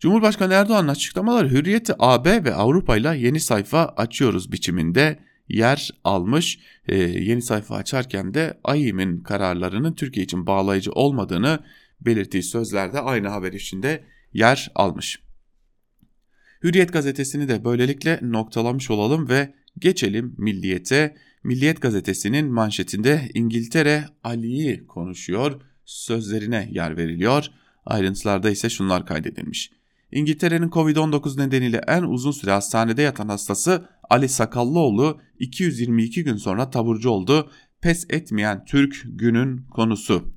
Cumhurbaşkanı 0.00 0.54
Erdoğan'ın 0.54 0.88
açıklamaları 0.88 1.50
Hürriyeti 1.50 1.92
AB 1.98 2.44
ve 2.44 2.54
Avrupa 2.54 2.96
ile 2.96 3.18
yeni 3.18 3.40
sayfa 3.40 3.84
açıyoruz 3.96 4.52
biçiminde 4.52 5.18
yer 5.48 5.90
almış. 6.04 6.58
E, 6.88 6.96
yeni 6.98 7.42
sayfa 7.42 7.76
açarken 7.76 8.34
de 8.34 8.60
AİM'in 8.64 9.20
kararlarının 9.20 9.92
Türkiye 9.92 10.24
için 10.24 10.46
bağlayıcı 10.46 10.92
olmadığını 10.92 11.58
belirttiği 12.00 12.42
sözlerde 12.42 13.00
aynı 13.00 13.28
haber 13.28 13.52
içinde 13.52 14.04
yer 14.32 14.70
almış. 14.74 15.20
Hürriyet 16.62 16.92
gazetesini 16.92 17.48
de 17.48 17.64
böylelikle 17.64 18.18
noktalamış 18.22 18.90
olalım 18.90 19.28
ve 19.28 19.54
geçelim 19.78 20.34
Milliyet'e. 20.38 21.16
Milliyet 21.44 21.82
gazetesinin 21.82 22.52
manşetinde 22.52 23.28
İngiltere 23.34 24.04
Ali'yi 24.24 24.86
konuşuyor, 24.86 25.60
sözlerine 25.84 26.68
yer 26.72 26.96
veriliyor. 26.96 27.46
Ayrıntılarda 27.86 28.50
ise 28.50 28.70
şunlar 28.70 29.06
kaydedilmiş. 29.06 29.70
İngiltere'nin 30.14 30.68
Covid-19 30.68 31.38
nedeniyle 31.38 31.80
en 31.86 32.02
uzun 32.02 32.30
süre 32.30 32.50
hastanede 32.50 33.02
yatan 33.02 33.28
hastası 33.28 33.88
Ali 34.10 34.28
Sakallıoğlu 34.28 35.20
222 35.38 36.24
gün 36.24 36.36
sonra 36.36 36.70
taburcu 36.70 37.10
oldu. 37.10 37.50
Pes 37.80 38.06
etmeyen 38.10 38.64
Türk 38.64 39.02
günün 39.06 39.66
konusu. 39.66 40.34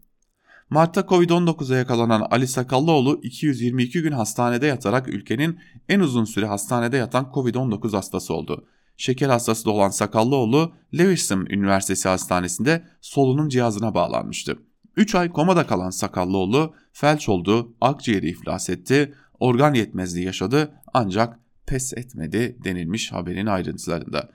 Mart'ta 0.69 1.01
Covid-19'a 1.01 1.77
yakalanan 1.77 2.27
Ali 2.31 2.47
Sakallıoğlu 2.47 3.19
222 3.23 4.01
gün 4.01 4.11
hastanede 4.11 4.67
yatarak 4.67 5.07
ülkenin 5.07 5.59
en 5.89 5.99
uzun 5.99 6.25
süre 6.25 6.45
hastanede 6.45 6.97
yatan 6.97 7.31
Covid-19 7.33 7.91
hastası 7.91 8.33
oldu. 8.33 8.67
Şeker 8.97 9.29
hastası 9.29 9.65
da 9.65 9.71
olan 9.71 9.89
Sakallıoğlu 9.89 10.73
Lewisham 10.97 11.45
Üniversitesi 11.45 12.09
Hastanesi'nde 12.09 12.83
solunum 13.01 13.49
cihazına 13.49 13.93
bağlanmıştı. 13.95 14.57
3 14.97 15.15
ay 15.15 15.31
komada 15.31 15.67
kalan 15.67 15.89
Sakallıoğlu 15.89 16.73
felç 16.93 17.29
oldu, 17.29 17.75
akciğeri 17.81 18.29
iflas 18.29 18.69
etti, 18.69 19.13
organ 19.39 19.73
yetmezliği 19.73 20.25
yaşadı 20.25 20.71
ancak 20.93 21.39
pes 21.65 21.93
etmedi 21.93 22.57
denilmiş 22.63 23.11
haberin 23.11 23.45
ayrıntılarında. 23.45 24.29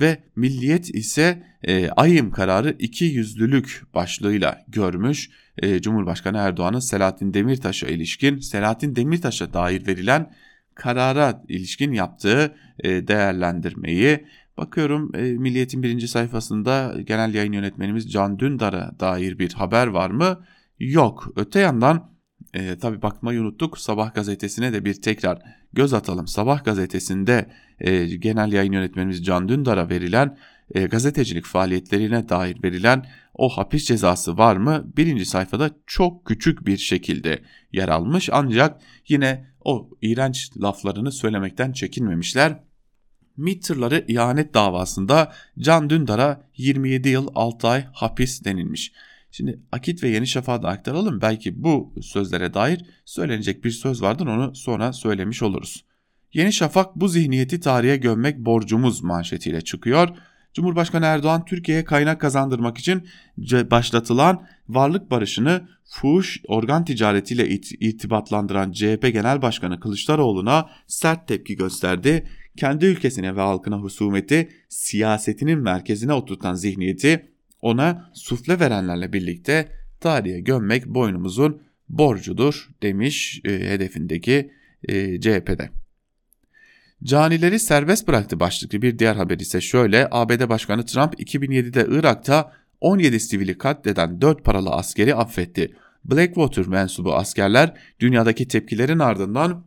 Ve 0.00 0.18
Milliyet 0.36 0.94
ise 0.94 1.42
e, 1.62 1.88
ayım 1.88 2.30
kararı 2.30 2.76
iki 2.78 3.04
yüzlülük 3.04 3.82
başlığıyla 3.94 4.64
görmüş 4.68 5.30
e, 5.58 5.80
Cumhurbaşkanı 5.80 6.38
Erdoğan'ın 6.38 6.78
Selahattin 6.78 7.34
Demirtaş'a 7.34 7.86
ilişkin 7.86 8.38
Selahattin 8.38 8.96
Demirtaş'a 8.96 9.54
dair 9.54 9.86
verilen 9.86 10.32
karara 10.74 11.42
ilişkin 11.48 11.92
yaptığı 11.92 12.54
e, 12.78 13.08
değerlendirmeyi 13.08 14.26
bakıyorum 14.56 15.12
e, 15.14 15.22
Milliyet'in 15.22 15.82
birinci 15.82 16.08
sayfasında 16.08 16.94
genel 17.04 17.34
yayın 17.34 17.52
yönetmenimiz 17.52 18.12
Can 18.12 18.38
Dündar'a 18.38 18.92
dair 19.00 19.38
bir 19.38 19.52
haber 19.52 19.86
var 19.86 20.10
mı? 20.10 20.44
Yok. 20.78 21.32
Öte 21.36 21.60
yandan 21.60 22.10
e, 22.54 22.78
tabi 22.78 23.02
bakmayı 23.02 23.40
unuttuk. 23.40 23.78
Sabah 23.78 24.14
gazetesine 24.14 24.72
de 24.72 24.84
bir 24.84 24.94
tekrar 24.94 25.38
göz 25.72 25.94
atalım. 25.94 26.26
Sabah 26.26 26.64
gazetesinde 26.64 27.50
e, 27.80 28.06
genel 28.06 28.52
yayın 28.52 28.72
yönetmenimiz 28.72 29.24
Can 29.24 29.48
Dündar'a 29.48 29.88
verilen 29.88 30.38
e, 30.74 30.84
gazetecilik 30.84 31.44
faaliyetlerine 31.44 32.28
dair 32.28 32.62
verilen 32.62 33.06
o 33.34 33.48
hapis 33.48 33.84
cezası 33.84 34.38
var 34.38 34.56
mı? 34.56 34.92
Birinci 34.96 35.26
sayfada 35.26 35.70
çok 35.86 36.26
küçük 36.26 36.66
bir 36.66 36.76
şekilde 36.76 37.42
yer 37.72 37.88
almış 37.88 38.28
ancak 38.32 38.80
yine 39.08 39.50
o 39.64 39.90
iğrenç 40.02 40.50
laflarını 40.62 41.12
söylemekten 41.12 41.72
çekinmemişler. 41.72 42.60
MİT 43.36 43.70
ihanet 44.08 44.54
davasında 44.54 45.32
Can 45.58 45.90
Dündar'a 45.90 46.44
27 46.56 47.08
yıl 47.08 47.28
6 47.34 47.68
ay 47.68 47.84
hapis 47.92 48.44
denilmiş. 48.44 48.92
Şimdi 49.30 49.60
Akit 49.72 50.02
ve 50.02 50.08
Yeni 50.08 50.26
Şafak'a 50.26 50.62
da 50.62 50.68
aktaralım. 50.68 51.20
Belki 51.20 51.62
bu 51.62 51.94
sözlere 52.02 52.54
dair 52.54 52.84
söylenecek 53.04 53.64
bir 53.64 53.70
söz 53.70 54.02
vardır 54.02 54.26
onu 54.26 54.54
sonra 54.54 54.92
söylemiş 54.92 55.42
oluruz. 55.42 55.84
Yeni 56.32 56.52
Şafak 56.52 56.96
bu 56.96 57.08
zihniyeti 57.08 57.60
tarihe 57.60 57.96
gömmek 57.96 58.38
borcumuz 58.38 59.02
manşetiyle 59.02 59.60
çıkıyor. 59.60 60.08
Cumhurbaşkanı 60.54 61.04
Erdoğan 61.04 61.44
Türkiye'ye 61.44 61.84
kaynak 61.84 62.20
kazandırmak 62.20 62.78
için 62.78 63.08
başlatılan 63.70 64.46
varlık 64.68 65.10
barışını 65.10 65.68
fuhuş 65.84 66.40
organ 66.48 66.84
ticaretiyle 66.84 67.48
irtibatlandıran 67.80 68.72
CHP 68.72 69.02
Genel 69.12 69.42
Başkanı 69.42 69.80
Kılıçdaroğlu'na 69.80 70.70
sert 70.86 71.28
tepki 71.28 71.56
gösterdi. 71.56 72.26
Kendi 72.56 72.86
ülkesine 72.86 73.36
ve 73.36 73.40
halkına 73.40 73.78
husumeti 73.78 74.48
siyasetinin 74.68 75.58
merkezine 75.58 76.12
oturtan 76.12 76.54
zihniyeti 76.54 77.29
ona 77.62 78.10
sufle 78.14 78.60
verenlerle 78.60 79.12
birlikte 79.12 79.68
tarihe 80.00 80.40
gömmek 80.40 80.86
boynumuzun 80.86 81.62
borcudur 81.88 82.68
demiş 82.82 83.40
e, 83.44 83.50
hedefindeki 83.50 84.52
e, 84.88 85.20
CHP'de. 85.20 85.70
Canileri 87.04 87.58
serbest 87.58 88.08
bıraktı 88.08 88.40
başlıklı 88.40 88.82
bir 88.82 88.98
diğer 88.98 89.16
haber 89.16 89.38
ise 89.38 89.60
şöyle. 89.60 90.08
ABD 90.10 90.48
Başkanı 90.48 90.84
Trump 90.84 91.20
2007'de 91.20 91.86
Irak'ta 91.90 92.52
17 92.80 93.20
sivili 93.20 93.58
katleden 93.58 94.20
4 94.20 94.44
paralı 94.44 94.70
askeri 94.70 95.14
affetti. 95.14 95.74
Blackwater 96.04 96.66
mensubu 96.66 97.14
askerler 97.14 97.76
dünyadaki 98.00 98.48
tepkilerin 98.48 98.98
ardından 98.98 99.64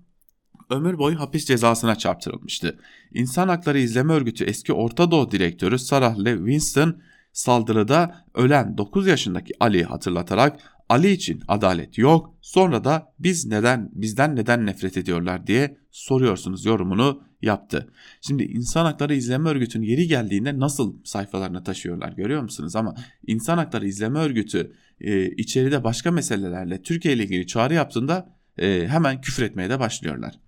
ömür 0.69 0.97
boyu 0.97 1.19
hapis 1.19 1.45
cezasına 1.45 1.95
çarptırılmıştı. 1.95 2.79
İnsan 3.13 3.47
Hakları 3.47 3.79
İzleme 3.79 4.13
Örgütü 4.13 4.43
eski 4.43 4.73
Orta 4.73 5.11
Doğu 5.11 5.31
Direktörü 5.31 5.79
Sarah 5.79 6.19
Levinston 6.25 7.01
saldırıda 7.33 8.25
ölen 8.33 8.77
9 8.77 9.07
yaşındaki 9.07 9.53
Ali'yi 9.59 9.83
hatırlatarak 9.83 10.59
Ali 10.89 11.11
için 11.11 11.41
adalet 11.47 11.97
yok. 11.97 12.35
Sonra 12.41 12.83
da 12.83 13.13
biz 13.19 13.45
neden 13.45 13.89
bizden 13.93 14.35
neden 14.35 14.65
nefret 14.65 14.97
ediyorlar 14.97 15.47
diye 15.47 15.77
soruyorsunuz 15.91 16.65
yorumunu 16.65 17.23
yaptı. 17.41 17.93
Şimdi 18.21 18.43
insan 18.43 18.85
hakları 18.85 19.15
izleme 19.15 19.49
örgütünün 19.49 19.85
yeri 19.85 20.07
geldiğinde 20.07 20.59
nasıl 20.59 20.95
sayfalarına 21.03 21.63
taşıyorlar 21.63 22.11
görüyor 22.11 22.41
musunuz? 22.41 22.75
Ama 22.75 22.95
insan 23.27 23.57
hakları 23.57 23.87
izleme 23.87 24.19
örgütü 24.19 24.73
e, 25.01 25.27
içeride 25.27 25.83
başka 25.83 26.11
meselelerle 26.11 26.81
Türkiye 26.81 27.13
ile 27.13 27.23
ilgili 27.23 27.47
çağrı 27.47 27.73
yaptığında 27.73 28.35
e, 28.57 28.87
hemen 28.87 29.21
küfür 29.21 29.43
etmeye 29.43 29.69
de 29.69 29.79
başlıyorlar. 29.79 30.39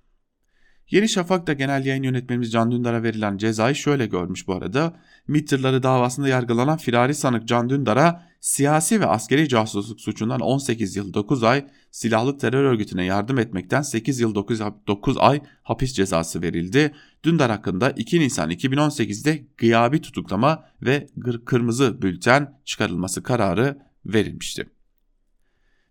Yeni 0.89 1.09
Şafak'ta 1.09 1.53
genel 1.53 1.85
yayın 1.85 2.03
yönetmenimiz 2.03 2.51
Can 2.51 2.71
Dündar'a 2.71 3.03
verilen 3.03 3.37
cezayı 3.37 3.75
şöyle 3.75 4.05
görmüş 4.05 4.47
bu 4.47 4.53
arada. 4.53 4.99
MİT'ırları 5.27 5.83
davasında 5.83 6.27
yargılanan 6.27 6.77
firari 6.77 7.15
sanık 7.15 7.47
Can 7.47 7.69
Dündar'a 7.69 8.27
siyasi 8.39 9.01
ve 9.01 9.05
askeri 9.05 9.49
casusluk 9.49 10.01
suçundan 10.01 10.39
18 10.39 10.95
yıl 10.95 11.13
9 11.13 11.43
ay, 11.43 11.67
silahlı 11.91 12.37
terör 12.37 12.63
örgütüne 12.63 13.05
yardım 13.05 13.39
etmekten 13.39 13.81
8 13.81 14.19
yıl 14.19 14.35
9, 14.35 14.59
9 14.87 15.17
ay 15.17 15.41
hapis 15.63 15.93
cezası 15.93 16.41
verildi. 16.41 16.95
Dündar 17.23 17.51
hakkında 17.51 17.91
2 17.91 18.19
Nisan 18.19 18.51
2018'de 18.51 19.45
gıyabi 19.57 20.01
tutuklama 20.01 20.63
ve 20.81 21.07
kırmızı 21.45 22.01
bülten 22.01 22.59
çıkarılması 22.65 23.23
kararı 23.23 23.77
verilmişti. 24.05 24.69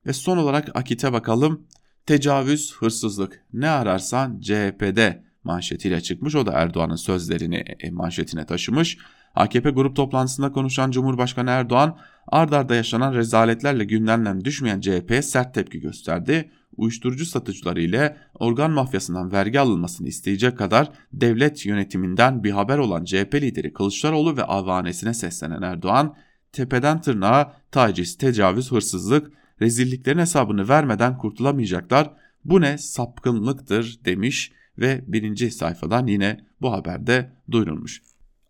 Ve 0.06 0.12
son 0.12 0.36
olarak 0.36 0.76
Akit'e 0.76 1.12
bakalım. 1.12 1.66
Tecavüz, 2.06 2.74
hırsızlık 2.74 3.44
ne 3.52 3.68
ararsan 3.68 4.40
CHP'de 4.40 5.24
manşetiyle 5.44 6.00
çıkmış. 6.00 6.34
O 6.34 6.46
da 6.46 6.52
Erdoğan'ın 6.52 6.96
sözlerini 6.96 7.64
e, 7.80 7.90
manşetine 7.90 8.46
taşımış. 8.46 8.98
AKP 9.34 9.70
grup 9.70 9.96
toplantısında 9.96 10.52
konuşan 10.52 10.90
Cumhurbaşkanı 10.90 11.50
Erdoğan 11.50 11.98
ard 12.26 12.52
arda 12.52 12.74
yaşanan 12.74 13.14
rezaletlerle 13.14 13.84
gündemden 13.84 14.44
düşmeyen 14.44 14.80
CHP'ye 14.80 15.22
sert 15.22 15.54
tepki 15.54 15.80
gösterdi. 15.80 16.50
Uyuşturucu 16.76 17.26
satıcıları 17.26 17.80
ile 17.80 18.16
organ 18.34 18.70
mafyasından 18.70 19.32
vergi 19.32 19.60
alınmasını 19.60 20.08
isteyecek 20.08 20.58
kadar 20.58 20.90
devlet 21.12 21.66
yönetiminden 21.66 22.44
bir 22.44 22.50
haber 22.50 22.78
olan 22.78 23.04
CHP 23.04 23.34
lideri 23.34 23.72
Kılıçdaroğlu 23.72 24.36
ve 24.36 24.44
avanesine 24.44 25.14
seslenen 25.14 25.62
Erdoğan, 25.62 26.16
tepeden 26.52 27.00
tırnağa 27.00 27.56
taciz, 27.70 28.18
tecavüz, 28.18 28.72
hırsızlık, 28.72 29.32
rezilliklerin 29.60 30.18
hesabını 30.18 30.68
vermeden 30.68 31.18
kurtulamayacaklar. 31.18 32.10
Bu 32.44 32.60
ne 32.60 32.78
sapkınlıktır 32.78 33.98
demiş 34.04 34.52
ve 34.78 35.04
birinci 35.06 35.50
sayfadan 35.50 36.06
yine 36.06 36.40
bu 36.60 36.72
haberde 36.72 37.32
duyurulmuş. 37.50 38.02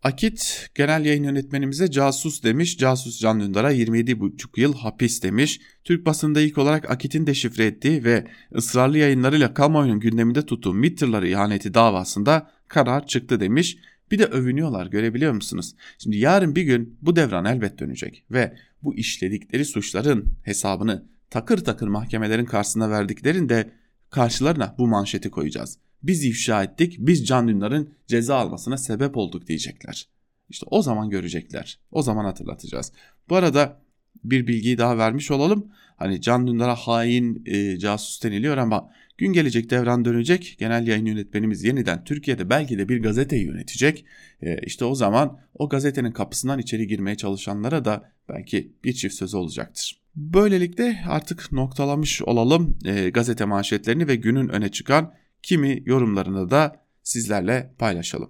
Akit 0.05 0.69
genel 0.75 1.05
yayın 1.05 1.23
yönetmenimize 1.23 1.91
casus 1.91 2.43
demiş. 2.43 2.77
Casus 2.77 3.19
Can 3.19 3.39
Dündar'a 3.39 3.73
27,5 3.73 4.59
yıl 4.61 4.73
hapis 4.73 5.23
demiş. 5.23 5.61
Türk 5.83 6.05
basında 6.05 6.41
ilk 6.41 6.57
olarak 6.57 6.91
Akit'in 6.91 7.27
deşifre 7.27 7.65
ettiği 7.65 8.03
ve 8.03 8.27
ısrarlı 8.55 8.97
yayınlarıyla 8.97 9.53
kamuoyunun 9.53 9.99
gündeminde 9.99 10.45
tuttuğu 10.45 10.73
MİT 10.73 11.01
ihaneti 11.01 11.73
davasında 11.73 12.51
karar 12.67 13.07
çıktı 13.07 13.39
demiş. 13.39 13.77
Bir 14.11 14.19
de 14.19 14.25
övünüyorlar 14.25 14.87
görebiliyor 14.87 15.33
musunuz? 15.33 15.75
Şimdi 15.97 16.17
yarın 16.17 16.55
bir 16.55 16.63
gün 16.63 16.97
bu 17.01 17.15
devran 17.15 17.45
elbet 17.45 17.79
dönecek 17.79 18.23
ve 18.31 18.57
bu 18.85 18.95
işledikleri 18.95 19.65
suçların 19.65 20.33
hesabını 20.43 21.05
takır 21.29 21.57
takır 21.57 21.87
mahkemelerin 21.87 22.45
karşısına 22.45 22.89
verdiklerinde 22.89 23.71
karşılarına 24.09 24.75
bu 24.77 24.87
manşeti 24.87 25.29
koyacağız. 25.29 25.77
Biz 26.03 26.23
ifşa 26.23 26.63
ettik, 26.63 26.95
biz 26.99 27.27
Can 27.27 27.47
Dündar'ın 27.47 27.89
ceza 28.07 28.35
almasına 28.35 28.77
sebep 28.77 29.17
olduk 29.17 29.47
diyecekler. 29.47 30.07
İşte 30.49 30.65
o 30.69 30.81
zaman 30.81 31.09
görecekler. 31.09 31.79
O 31.91 32.01
zaman 32.01 32.25
hatırlatacağız. 32.25 32.91
Bu 33.29 33.35
arada 33.35 33.81
bir 34.23 34.47
bilgiyi 34.47 34.77
daha 34.77 34.97
vermiş 34.97 35.31
olalım. 35.31 35.71
Hani 35.97 36.21
Can 36.21 36.47
Dündar'a 36.47 36.75
hain 36.75 37.43
e, 37.45 37.79
casus 37.79 38.23
deniliyor 38.23 38.57
ama 38.57 38.89
gün 39.17 39.33
gelecek 39.33 39.69
devran 39.69 40.05
dönecek. 40.05 40.55
Genel 40.59 40.87
yayın 40.87 41.05
yönetmenimiz 41.05 41.63
yeniden 41.63 42.03
Türkiye'de 42.03 42.49
belki 42.49 42.77
de 42.77 42.89
bir 42.89 43.03
gazeteyi 43.03 43.45
yönetecek. 43.45 44.05
E, 44.41 44.57
işte 44.57 44.85
o 44.85 44.95
zaman 44.95 45.39
o 45.53 45.69
gazetenin 45.69 46.11
kapısından 46.11 46.59
içeri 46.59 46.87
girmeye 46.87 47.15
çalışanlara 47.15 47.85
da 47.85 48.11
belki 48.29 48.73
bir 48.83 48.93
çift 48.93 49.15
sözü 49.15 49.37
olacaktır. 49.37 50.01
Böylelikle 50.15 51.03
artık 51.07 51.51
noktalamış 51.51 52.21
olalım 52.21 52.77
e, 52.85 53.09
gazete 53.09 53.45
manşetlerini 53.45 54.07
ve 54.07 54.15
günün 54.15 54.49
öne 54.49 54.71
çıkan 54.71 55.13
kimi 55.43 55.83
yorumlarını 55.85 56.51
da 56.51 56.85
sizlerle 57.03 57.73
paylaşalım. 57.79 58.29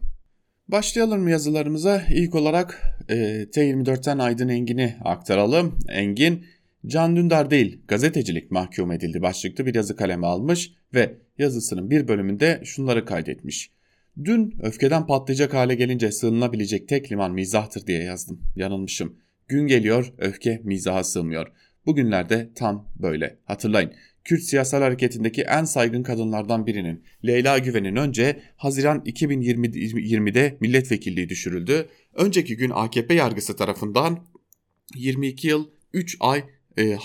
Başlayalım 0.68 1.22
mı 1.22 1.32
yazılarımıza? 1.32 2.04
İlk 2.10 2.36
olarak 2.36 2.82
e, 3.10 3.16
T24'ten 3.44 4.18
Aydın 4.18 4.50
Engin'i 4.50 4.96
aktaralım. 5.04 5.80
Engin, 5.90 6.46
Can 6.88 7.16
Dündar 7.16 7.52
değil 7.52 7.82
gazetecilik 7.88 8.52
mahkum 8.52 8.92
edildi 8.92 9.22
başlıklı 9.22 9.66
bir 9.66 9.76
yazı 9.76 9.96
kaleme 9.96 10.28
almış 10.28 10.74
ve 10.94 11.18
yazısının 11.38 11.90
bir 11.90 12.08
bölümünde 12.08 12.62
şunları 12.64 13.06
kaydetmiş. 13.06 13.72
Dün 14.24 14.56
öfkeden 14.62 15.08
patlayacak 15.08 15.54
hale 15.54 15.76
gelince 15.76 16.12
sığınabilecek 16.12 16.88
tek 16.88 17.12
liman 17.12 17.34
mizahtır 17.34 17.88
diye 17.88 18.04
yazdım. 18.04 18.42
Yanılmışım. 18.56 19.16
Gün 19.48 19.68
geliyor 19.68 20.14
öfke 20.18 20.62
mizaha 20.64 21.04
sığmıyor. 21.04 21.48
Bugünlerde 21.86 22.50
tam 22.56 22.90
böyle. 23.00 23.38
Hatırlayın. 23.46 23.92
Kürt 24.24 24.42
siyasal 24.42 24.82
hareketindeki 24.82 25.42
en 25.42 25.64
saygın 25.64 26.04
kadınlardan 26.04 26.66
birinin 26.68 27.04
Leyla 27.26 27.58
Güven'in 27.58 27.96
önce 27.96 28.42
Haziran 28.56 29.00
2020'de 29.00 30.58
milletvekilliği 30.60 31.30
düşürüldü. 31.30 31.88
Önceki 32.14 32.58
gün 32.58 32.72
AKP 32.74 33.14
yargısı 33.14 33.56
tarafından 33.56 34.26
22 34.96 35.48
yıl 35.48 35.68
3 35.94 36.18
ay 36.20 36.44
e, 36.78 36.98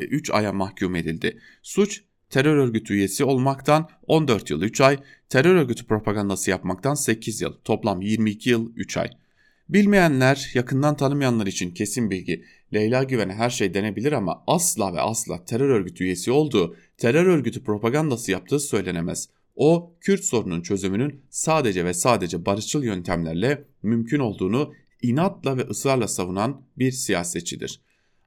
3 0.00 0.30
aya 0.30 0.52
mahkum 0.52 0.96
edildi. 0.96 1.38
Suç 1.62 2.02
terör 2.30 2.56
örgütü 2.56 2.94
üyesi 2.94 3.24
olmaktan 3.24 3.88
14 4.06 4.50
yıl 4.50 4.62
3 4.62 4.80
ay, 4.80 4.98
terör 5.28 5.54
örgütü 5.54 5.86
propagandası 5.86 6.50
yapmaktan 6.50 6.94
8 6.94 7.40
yıl, 7.40 7.52
toplam 7.64 8.02
22 8.02 8.50
yıl 8.50 8.72
3 8.76 8.96
ay. 8.96 9.10
Bilmeyenler, 9.68 10.50
yakından 10.54 10.96
tanımayanlar 10.96 11.46
için 11.46 11.70
kesin 11.70 12.10
bilgi. 12.10 12.44
Leyla 12.74 13.02
Güven'e 13.02 13.34
her 13.34 13.50
şey 13.50 13.74
denebilir 13.74 14.12
ama 14.12 14.44
asla 14.46 14.94
ve 14.94 15.00
asla 15.00 15.44
terör 15.44 15.68
örgütü 15.68 16.04
üyesi 16.04 16.30
olduğu, 16.30 16.76
terör 16.98 17.26
örgütü 17.26 17.64
propagandası 17.64 18.32
yaptığı 18.32 18.60
söylenemez. 18.60 19.28
O, 19.56 19.94
Kürt 20.00 20.24
sorunun 20.24 20.60
çözümünün 20.60 21.20
sadece 21.30 21.84
ve 21.84 21.94
sadece 21.94 22.46
barışçıl 22.46 22.84
yöntemlerle 22.84 23.64
mümkün 23.82 24.18
olduğunu 24.18 24.74
inatla 25.02 25.56
ve 25.56 25.62
ısrarla 25.62 26.08
savunan 26.08 26.62
bir 26.78 26.92
siyasetçidir. 26.92 27.80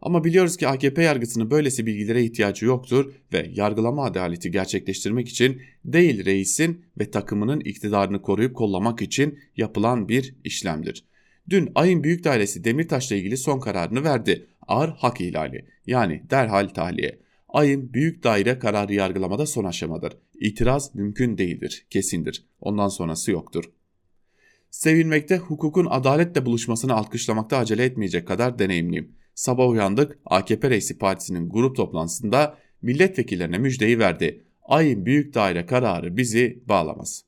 Ama 0.05 0.23
biliyoruz 0.23 0.57
ki 0.57 0.67
AKP 0.67 1.03
yargısının 1.03 1.51
böylesi 1.51 1.85
bilgilere 1.85 2.23
ihtiyacı 2.23 2.65
yoktur 2.65 3.13
ve 3.33 3.51
yargılama 3.53 4.05
adaleti 4.05 4.51
gerçekleştirmek 4.51 5.29
için 5.29 5.61
değil 5.85 6.25
reisin 6.25 6.85
ve 6.99 7.11
takımının 7.11 7.59
iktidarını 7.59 8.21
koruyup 8.21 8.55
kollamak 8.55 9.01
için 9.01 9.39
yapılan 9.57 10.09
bir 10.09 10.35
işlemdir. 10.43 11.05
Dün 11.49 11.71
ayın 11.75 12.03
büyük 12.03 12.23
dairesi 12.23 12.63
Demirtaş'la 12.63 13.15
ilgili 13.15 13.37
son 13.37 13.59
kararını 13.59 14.03
verdi. 14.03 14.47
Ağır 14.67 14.89
hak 14.89 15.21
ihlali 15.21 15.65
yani 15.87 16.23
derhal 16.29 16.67
tahliye. 16.67 17.19
Ayın 17.49 17.93
büyük 17.93 18.23
daire 18.23 18.59
kararı 18.59 18.93
yargılamada 18.93 19.45
son 19.45 19.63
aşamadır. 19.63 20.17
İtiraz 20.39 20.95
mümkün 20.95 21.37
değildir, 21.37 21.85
kesindir. 21.89 22.45
Ondan 22.61 22.87
sonrası 22.87 23.31
yoktur. 23.31 23.63
Sevinmekte, 24.69 25.37
hukukun 25.37 25.87
adaletle 25.89 26.45
buluşmasını 26.45 26.93
alkışlamakta 26.93 27.57
acele 27.57 27.83
etmeyecek 27.85 28.27
kadar 28.27 28.59
deneyimliyim. 28.59 29.22
Sabah 29.35 29.69
uyandık, 29.69 30.19
AKP 30.25 30.69
Reisi 30.69 30.97
Partisi'nin 30.97 31.49
grup 31.49 31.75
toplantısında 31.75 32.57
milletvekillerine 32.81 33.57
müjdeyi 33.57 33.99
verdi. 33.99 34.43
Ayın 34.63 35.05
büyük 35.05 35.33
daire 35.33 35.65
kararı 35.65 36.17
bizi 36.17 36.63
bağlamaz. 36.65 37.23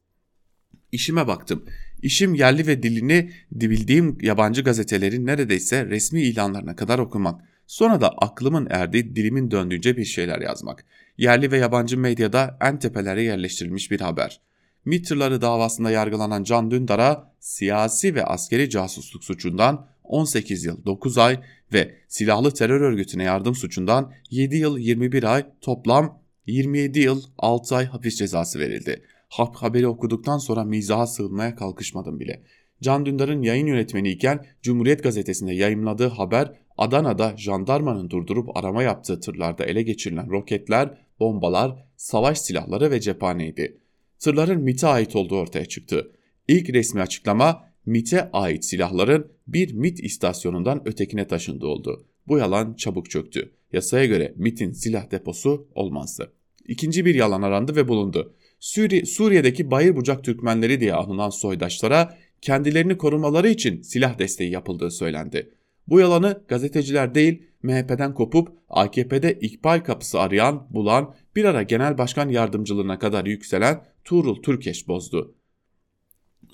İşime 0.91 1.27
baktım. 1.27 1.65
İşim 2.01 2.35
yerli 2.35 2.67
ve 2.67 2.83
dilini 2.83 3.31
bildiğim 3.51 4.17
yabancı 4.21 4.63
gazetelerin 4.63 5.25
neredeyse 5.25 5.85
resmi 5.85 6.21
ilanlarına 6.21 6.75
kadar 6.75 6.99
okumak. 6.99 7.41
Sonra 7.67 8.01
da 8.01 8.09
aklımın 8.09 8.67
erdiği 8.69 9.15
dilimin 9.15 9.51
döndüğünce 9.51 9.97
bir 9.97 10.05
şeyler 10.05 10.41
yazmak. 10.41 10.85
Yerli 11.17 11.51
ve 11.51 11.57
yabancı 11.57 11.97
medyada 11.97 12.57
en 12.61 12.79
tepelere 12.79 13.23
yerleştirilmiş 13.23 13.91
bir 13.91 13.99
haber. 13.99 14.41
MİT'leri 14.85 15.41
davasında 15.41 15.91
yargılanan 15.91 16.43
Can 16.43 16.71
Dündar'a 16.71 17.33
siyasi 17.39 18.15
ve 18.15 18.25
askeri 18.25 18.69
casusluk 18.69 19.23
suçundan 19.23 19.87
18 20.09 20.65
yıl 20.65 20.85
9 20.85 21.17
ay 21.17 21.39
ve 21.73 21.95
silahlı 22.07 22.53
terör 22.53 22.81
örgütüne 22.81 23.23
yardım 23.23 23.55
suçundan 23.55 24.13
7 24.29 24.55
yıl 24.55 24.77
21 24.77 25.23
ay 25.23 25.45
toplam 25.61 26.19
27 26.45 26.99
yıl 26.99 27.23
6 27.37 27.75
ay 27.75 27.85
hapis 27.85 28.17
cezası 28.17 28.59
verildi. 28.59 29.01
Hap 29.29 29.55
haberi 29.55 29.87
okuduktan 29.87 30.37
sonra 30.37 30.63
mizaha 30.63 31.07
sığınmaya 31.07 31.55
kalkışmadım 31.55 32.19
bile. 32.19 32.43
Can 32.81 33.05
Dündar'ın 33.05 33.41
yayın 33.41 33.67
yönetmeni 33.67 34.09
iken 34.09 34.45
Cumhuriyet 34.61 35.03
Gazetesi'nde 35.03 35.53
yayımladığı 35.53 36.07
haber 36.07 36.51
Adana'da 36.77 37.37
jandarmanın 37.37 38.09
durdurup 38.09 38.57
arama 38.57 38.83
yaptığı 38.83 39.19
tırlarda 39.19 39.65
ele 39.65 39.81
geçirilen 39.81 40.29
roketler, 40.29 40.97
bombalar, 41.19 41.85
savaş 41.97 42.37
silahları 42.37 42.91
ve 42.91 42.99
cephaneydi. 42.99 43.77
Tırların 44.19 44.61
MIT'e 44.61 44.87
ait 44.87 45.15
olduğu 45.15 45.37
ortaya 45.37 45.65
çıktı. 45.65 46.11
İlk 46.47 46.69
resmi 46.69 47.01
açıklama 47.01 47.63
MIT'e 47.85 48.31
ait 48.31 48.65
silahların 48.65 49.31
bir 49.47 49.73
MIT 49.73 49.99
istasyonundan 49.99 50.87
ötekine 50.87 51.27
taşındığı 51.27 51.65
oldu. 51.65 52.05
Bu 52.27 52.37
yalan 52.37 52.73
çabuk 52.73 53.09
çöktü. 53.09 53.51
Yasaya 53.73 54.05
göre 54.05 54.33
MIT'in 54.37 54.71
silah 54.71 55.11
deposu 55.11 55.67
olmazdı. 55.75 56.33
İkinci 56.67 57.05
bir 57.05 57.15
yalan 57.15 57.41
arandı 57.41 57.75
ve 57.75 57.87
bulundu. 57.87 58.33
Suriye, 58.59 59.05
Suriye'deki 59.05 59.71
bayır 59.71 59.95
bucak 59.95 60.23
Türkmenleri 60.23 60.79
diye 60.79 60.93
anılan 60.93 61.29
soydaşlara 61.29 62.17
kendilerini 62.41 62.97
korumaları 62.97 63.49
için 63.49 63.81
silah 63.81 64.19
desteği 64.19 64.51
yapıldığı 64.51 64.91
söylendi. 64.91 65.51
Bu 65.87 65.99
yalanı 65.99 66.43
gazeteciler 66.47 67.15
değil 67.15 67.43
MHP'den 67.63 68.13
kopup 68.13 68.49
AKP'de 68.69 69.33
ikbal 69.33 69.79
kapısı 69.79 70.19
arayan, 70.19 70.67
bulan, 70.69 71.15
bir 71.35 71.45
ara 71.45 71.63
genel 71.63 71.97
başkan 71.97 72.29
yardımcılığına 72.29 72.99
kadar 72.99 73.25
yükselen 73.25 73.85
Tuğrul 74.03 74.41
Türkeş 74.41 74.87
bozdu. 74.87 75.35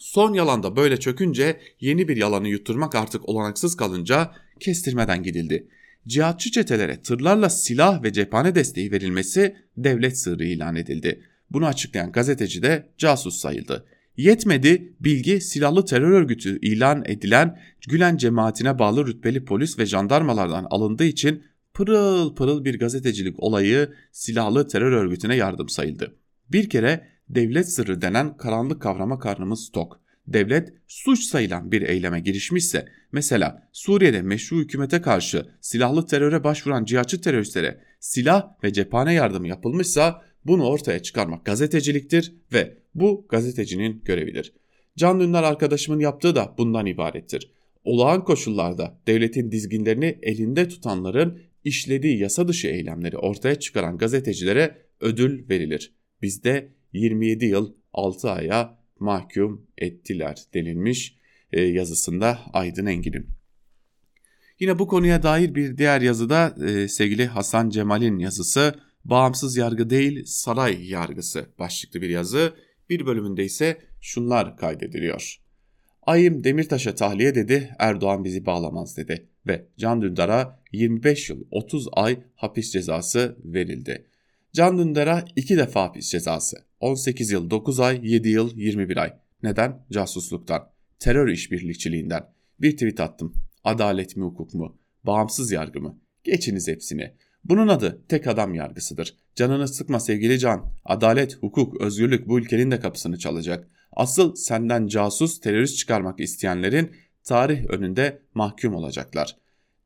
Son 0.02 0.34
yalanda 0.34 0.76
böyle 0.76 0.98
çökünce 0.98 1.60
yeni 1.80 2.08
bir 2.08 2.18
yalanı 2.18 2.48
yutturmak 2.48 2.96
artık 2.96 3.30
olanaksız 3.30 3.78
kalınca 3.78 4.32
kestirmeden 4.60 5.24
gidildi. 5.24 5.68
Cihatçı 6.08 6.52
çetelere 6.52 7.02
tırlarla 7.02 7.50
silah 7.50 8.04
ve 8.04 8.14
cephane 8.14 8.56
desteği 8.56 8.92
verilmesi 8.92 9.56
devlet 9.78 10.18
sırrı 10.18 10.46
ilan 10.46 10.76
edildi. 10.76 11.24
Bunu 11.50 11.66
açıklayan 11.66 12.12
gazeteci 12.12 12.64
de 12.64 12.90
casus 12.98 13.36
sayıldı. 13.36 13.86
Yetmedi 14.18 14.94
bilgi 15.00 15.42
silahlı 15.42 15.86
terör 15.86 16.12
örgütü 16.12 16.60
ilan 16.60 17.04
edilen 17.06 17.60
Gülen 17.88 18.18
cemaatine 18.18 18.80
bağlı 18.80 19.08
rütbeli 19.08 19.46
polis 19.46 19.80
ve 19.80 19.86
jandarmalardan 19.86 20.68
alındığı 20.70 21.06
için 21.06 21.44
pırıl 21.74 22.36
pırıl 22.36 22.66
bir 22.66 22.80
gazetecilik 22.80 23.40
olayı 23.40 23.94
silahlı 24.12 24.68
terör 24.68 24.92
örgütüne 24.92 25.36
yardım 25.36 25.70
sayıldı. 25.70 26.16
Bir 26.52 26.70
kere 26.70 27.08
devlet 27.36 27.70
sırrı 27.70 28.02
denen 28.02 28.38
karanlık 28.38 28.82
kavrama 28.82 29.20
karnımız 29.20 29.72
tok. 29.72 30.02
Devlet 30.28 30.74
suç 30.88 31.24
sayılan 31.24 31.72
bir 31.72 31.82
eyleme 31.82 32.20
girişmişse 32.20 32.86
mesela 33.12 33.68
Suriye'de 33.72 34.22
meşru 34.22 34.58
hükümete 34.58 35.02
karşı 35.02 35.46
silahlı 35.62 36.06
teröre 36.06 36.44
başvuran 36.44 36.86
cihatçı 36.86 37.22
teröristlere 37.22 37.82
silah 38.00 38.64
ve 38.64 38.74
cephane 38.74 39.14
yardımı 39.14 39.48
yapılmışsa 39.48 40.22
bunu 40.46 40.66
ortaya 40.66 41.02
çıkarmak 41.02 41.46
gazeteciliktir 41.46 42.36
ve 42.54 42.78
bu 42.96 43.26
gazetecinin 43.30 44.02
görevidir. 44.06 44.54
Can 44.98 45.20
Dündar 45.20 45.44
arkadaşımın 45.44 46.00
yaptığı 46.00 46.36
da 46.36 46.56
bundan 46.58 46.86
ibarettir. 46.86 47.52
Olağan 47.84 48.24
koşullarda 48.24 49.02
devletin 49.08 49.52
dizginlerini 49.52 50.20
elinde 50.22 50.68
tutanların 50.68 51.40
işlediği 51.64 52.20
yasa 52.20 52.48
dışı 52.48 52.68
eylemleri 52.68 53.18
ortaya 53.18 53.60
çıkaran 53.60 53.98
gazetecilere 53.98 54.78
ödül 55.00 55.50
verilir. 55.50 55.94
Bizde 56.22 56.72
27 56.94 57.46
yıl 57.46 57.74
6 57.94 58.32
aya 58.32 58.78
mahkum 59.00 59.68
ettiler 59.78 60.44
denilmiş 60.54 61.18
e, 61.52 61.62
yazısında 61.62 62.40
Aydın 62.54 62.86
Engin'in. 62.86 63.28
Yine 64.60 64.80
bu 64.80 64.88
konuya 64.88 65.24
dair 65.24 65.56
bir 65.56 65.78
diğer 65.78 66.02
yazıda 66.02 66.56
e, 66.68 66.88
sevgili 66.88 67.26
Hasan 67.26 67.70
Cemal'in 67.70 68.20
yazısı 68.20 68.76
Bağımsız 69.06 69.58
yargı 69.58 69.90
değil 69.90 70.24
saray 70.26 70.90
yargısı 70.90 71.46
başlıklı 71.60 72.02
bir 72.02 72.10
yazı. 72.10 72.54
Bir 72.90 73.06
bölümünde 73.06 73.44
ise 73.44 73.82
şunlar 74.02 74.58
kaydediliyor. 74.58 75.38
Ayım 76.02 76.44
Demirtaş'a 76.44 76.96
tahliye 76.96 77.36
dedi, 77.36 77.76
Erdoğan 77.80 78.24
bizi 78.24 78.46
bağlamaz 78.46 78.98
dedi 78.98 79.28
ve 79.48 79.66
Can 79.78 80.02
Dündar'a 80.02 80.60
25 80.72 81.30
yıl 81.30 81.44
30 81.52 81.88
ay 81.94 82.20
hapis 82.36 82.72
cezası 82.72 83.38
verildi. 83.44 84.08
Can 84.54 84.78
Dündar'a 84.78 85.26
iki 85.36 85.58
defa 85.58 85.84
hapis 85.84 86.12
cezası. 86.12 86.58
18 86.82 87.32
yıl 87.32 87.50
9 87.50 87.80
ay, 87.80 88.00
7 88.04 88.30
yıl 88.30 88.58
21 88.58 88.98
ay. 88.98 89.14
Neden? 89.44 89.86
Casusluktan, 89.92 90.70
terör 91.00 91.28
işbirlikçiliğinden. 91.28 92.24
Bir 92.60 92.72
tweet 92.72 93.00
attım. 93.00 93.34
Adalet 93.64 94.18
mi 94.18 94.24
hukuk 94.24 94.54
mu? 94.54 94.78
Bağımsız 95.04 95.52
yargı 95.52 95.82
mı? 95.82 96.00
Geçiniz 96.24 96.68
hepsini. 96.68 97.14
Bunun 97.44 97.68
adı 97.68 98.02
tek 98.10 98.28
adam 98.28 98.54
yargısıdır. 98.54 99.16
Canını 99.36 99.68
sıkma 99.68 100.00
sevgili 100.00 100.40
can. 100.40 100.74
Adalet, 100.86 101.38
hukuk, 101.38 101.82
özgürlük 101.82 102.28
bu 102.28 102.40
ülkenin 102.40 102.72
de 102.72 102.80
kapısını 102.80 103.20
çalacak. 103.20 103.68
Asıl 103.92 104.36
senden 104.36 104.88
casus, 104.88 105.40
terörist 105.40 105.78
çıkarmak 105.78 106.20
isteyenlerin 106.20 106.92
tarih 107.24 107.66
önünde 107.70 108.22
mahkum 108.34 108.76
olacaklar. 108.76 109.38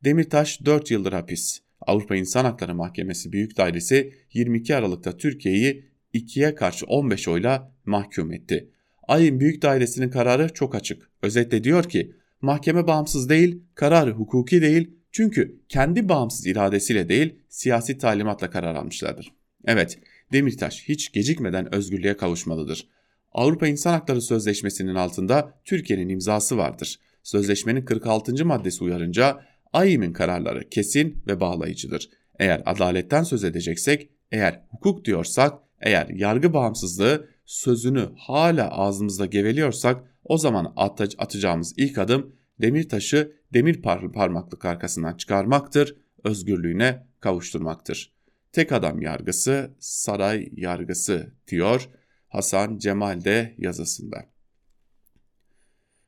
Demirtaş 0.04 0.64
4 0.64 0.90
yıldır 0.90 1.12
hapis. 1.12 1.60
Avrupa 1.80 2.16
İnsan 2.16 2.44
Hakları 2.44 2.74
Mahkemesi 2.74 3.32
Büyük 3.32 3.56
Dairesi 3.56 4.14
22 4.32 4.76
Aralık'ta 4.76 5.16
Türkiye'yi 5.16 5.84
2'ye 6.16 6.54
karşı 6.54 6.86
15 6.86 7.28
oyla 7.28 7.72
mahkum 7.84 8.32
etti. 8.32 8.70
Ayın 9.08 9.40
Büyük 9.40 9.62
Dairesi'nin 9.62 10.10
kararı 10.10 10.54
çok 10.54 10.74
açık. 10.74 11.10
Özetle 11.22 11.64
diyor 11.64 11.84
ki 11.84 12.12
mahkeme 12.40 12.86
bağımsız 12.86 13.28
değil, 13.28 13.62
kararı 13.74 14.10
hukuki 14.10 14.62
değil, 14.62 14.90
çünkü 15.12 15.60
kendi 15.68 16.08
bağımsız 16.08 16.46
iradesiyle 16.46 17.08
değil 17.08 17.34
siyasi 17.48 17.98
talimatla 17.98 18.50
karar 18.50 18.74
almışlardır. 18.74 19.32
Evet 19.64 19.98
Demirtaş 20.32 20.84
hiç 20.88 21.12
gecikmeden 21.12 21.74
özgürlüğe 21.74 22.16
kavuşmalıdır. 22.16 22.88
Avrupa 23.32 23.66
İnsan 23.66 23.92
Hakları 23.92 24.20
Sözleşmesi'nin 24.20 24.94
altında 24.94 25.54
Türkiye'nin 25.64 26.08
imzası 26.08 26.56
vardır. 26.56 27.00
Sözleşmenin 27.22 27.84
46. 27.84 28.46
maddesi 28.46 28.84
uyarınca 28.84 29.40
AYİM'in 29.72 30.12
kararları 30.12 30.68
kesin 30.68 31.22
ve 31.26 31.40
bağlayıcıdır. 31.40 32.10
Eğer 32.38 32.62
adaletten 32.66 33.22
söz 33.22 33.44
edeceksek, 33.44 34.10
eğer 34.32 34.62
hukuk 34.70 35.04
diyorsak, 35.04 35.54
eğer 35.80 36.08
yargı 36.08 36.52
bağımsızlığı 36.52 37.28
sözünü 37.46 38.08
hala 38.16 38.70
ağzımızda 38.70 39.26
geveliyorsak 39.26 40.04
o 40.24 40.38
zaman 40.38 40.72
atacağımız 41.18 41.74
ilk 41.76 41.98
adım 41.98 42.36
Demirtaş'ı 42.60 43.32
demir 43.54 43.82
parmaklık 43.82 44.64
arkasından 44.64 45.16
çıkarmaktır, 45.16 45.96
özgürlüğüne 46.24 47.06
kavuşturmaktır. 47.20 48.12
Tek 48.52 48.72
adam 48.72 49.02
yargısı 49.02 49.70
saray 49.78 50.48
yargısı 50.56 51.32
diyor 51.48 51.88
Hasan 52.28 52.78
Cemal 52.78 53.24
de 53.24 53.54
yazısında. 53.58 54.26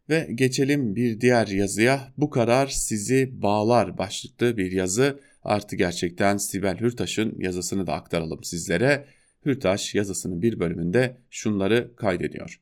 Ve 0.09 0.29
geçelim 0.35 0.97
bir 0.97 1.21
diğer 1.21 1.47
yazıya. 1.47 2.13
Bu 2.19 2.31
karar 2.31 2.67
sizi 2.67 3.43
bağlar 3.43 3.99
başlıklı 3.99 4.57
bir 4.57 4.73
yazı. 4.73 5.21
Artı 5.43 5.77
gerçekten 5.77 6.37
Sibel 6.37 6.81
Hürtaş'ın 6.81 7.35
yazısını 7.39 7.87
da 7.87 7.95
aktaralım 7.95 8.45
sizlere. 8.45 9.07
Hürtaş 9.47 9.95
yazısının 9.95 10.43
bir 10.43 10.61
bölümünde 10.61 11.17
şunları 11.31 11.97
kaydediyor. 11.97 12.61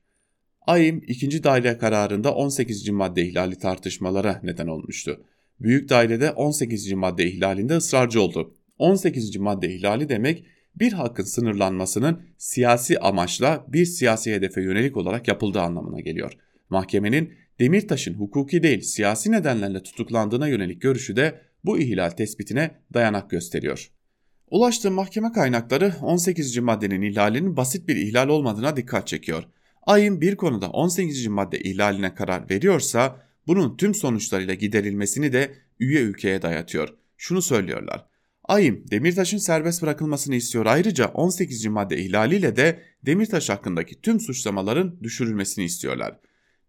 AYİM 0.66 1.02
ikinci 1.06 1.44
daire 1.44 1.78
kararında 1.78 2.34
18. 2.34 2.88
madde 2.88 3.26
ihlali 3.26 3.58
tartışmalara 3.58 4.40
neden 4.42 4.66
olmuştu. 4.66 5.24
Büyük 5.60 5.88
dairede 5.88 6.30
18. 6.30 6.92
madde 6.92 7.26
ihlalinde 7.26 7.76
ısrarcı 7.76 8.20
oldu. 8.20 8.54
18. 8.78 9.36
madde 9.36 9.74
ihlali 9.74 10.08
demek 10.08 10.46
bir 10.76 10.92
hakkın 10.92 11.24
sınırlanmasının 11.24 12.22
siyasi 12.38 12.98
amaçla 12.98 13.64
bir 13.68 13.84
siyasi 13.84 14.34
hedefe 14.34 14.62
yönelik 14.62 14.96
olarak 14.96 15.28
yapıldığı 15.28 15.60
anlamına 15.60 16.00
geliyor. 16.00 16.32
Mahkemenin 16.70 17.32
Demirtaş'ın 17.60 18.14
hukuki 18.14 18.62
değil 18.62 18.80
siyasi 18.80 19.32
nedenlerle 19.32 19.82
tutuklandığına 19.82 20.48
yönelik 20.48 20.82
görüşü 20.82 21.16
de 21.16 21.40
bu 21.64 21.78
ihlal 21.78 22.10
tespitine 22.10 22.70
dayanak 22.94 23.30
gösteriyor. 23.30 23.90
Ulaştığı 24.50 24.90
mahkeme 24.90 25.32
kaynakları 25.32 25.94
18. 26.02 26.58
maddenin 26.58 27.02
ihlalinin 27.02 27.56
basit 27.56 27.88
bir 27.88 27.96
ihlal 27.96 28.28
olmadığına 28.28 28.76
dikkat 28.76 29.06
çekiyor. 29.06 29.44
AYİM 29.82 30.20
bir 30.20 30.36
konuda 30.36 30.70
18. 30.70 31.26
madde 31.26 31.60
ihlaline 31.60 32.14
karar 32.14 32.50
veriyorsa 32.50 33.26
bunun 33.46 33.76
tüm 33.76 33.94
sonuçlarıyla 33.94 34.54
giderilmesini 34.54 35.32
de 35.32 35.54
üye 35.80 36.00
ülkeye 36.00 36.42
dayatıyor. 36.42 36.88
Şunu 37.16 37.42
söylüyorlar. 37.42 38.06
AYİM 38.44 38.84
Demirtaş'ın 38.90 39.38
serbest 39.38 39.82
bırakılmasını 39.82 40.34
istiyor. 40.34 40.66
Ayrıca 40.66 41.06
18. 41.06 41.66
madde 41.66 41.98
ihlaliyle 41.98 42.56
de 42.56 42.82
Demirtaş 43.06 43.48
hakkındaki 43.48 44.00
tüm 44.00 44.20
suçlamaların 44.20 45.00
düşürülmesini 45.02 45.64
istiyorlar. 45.64 46.18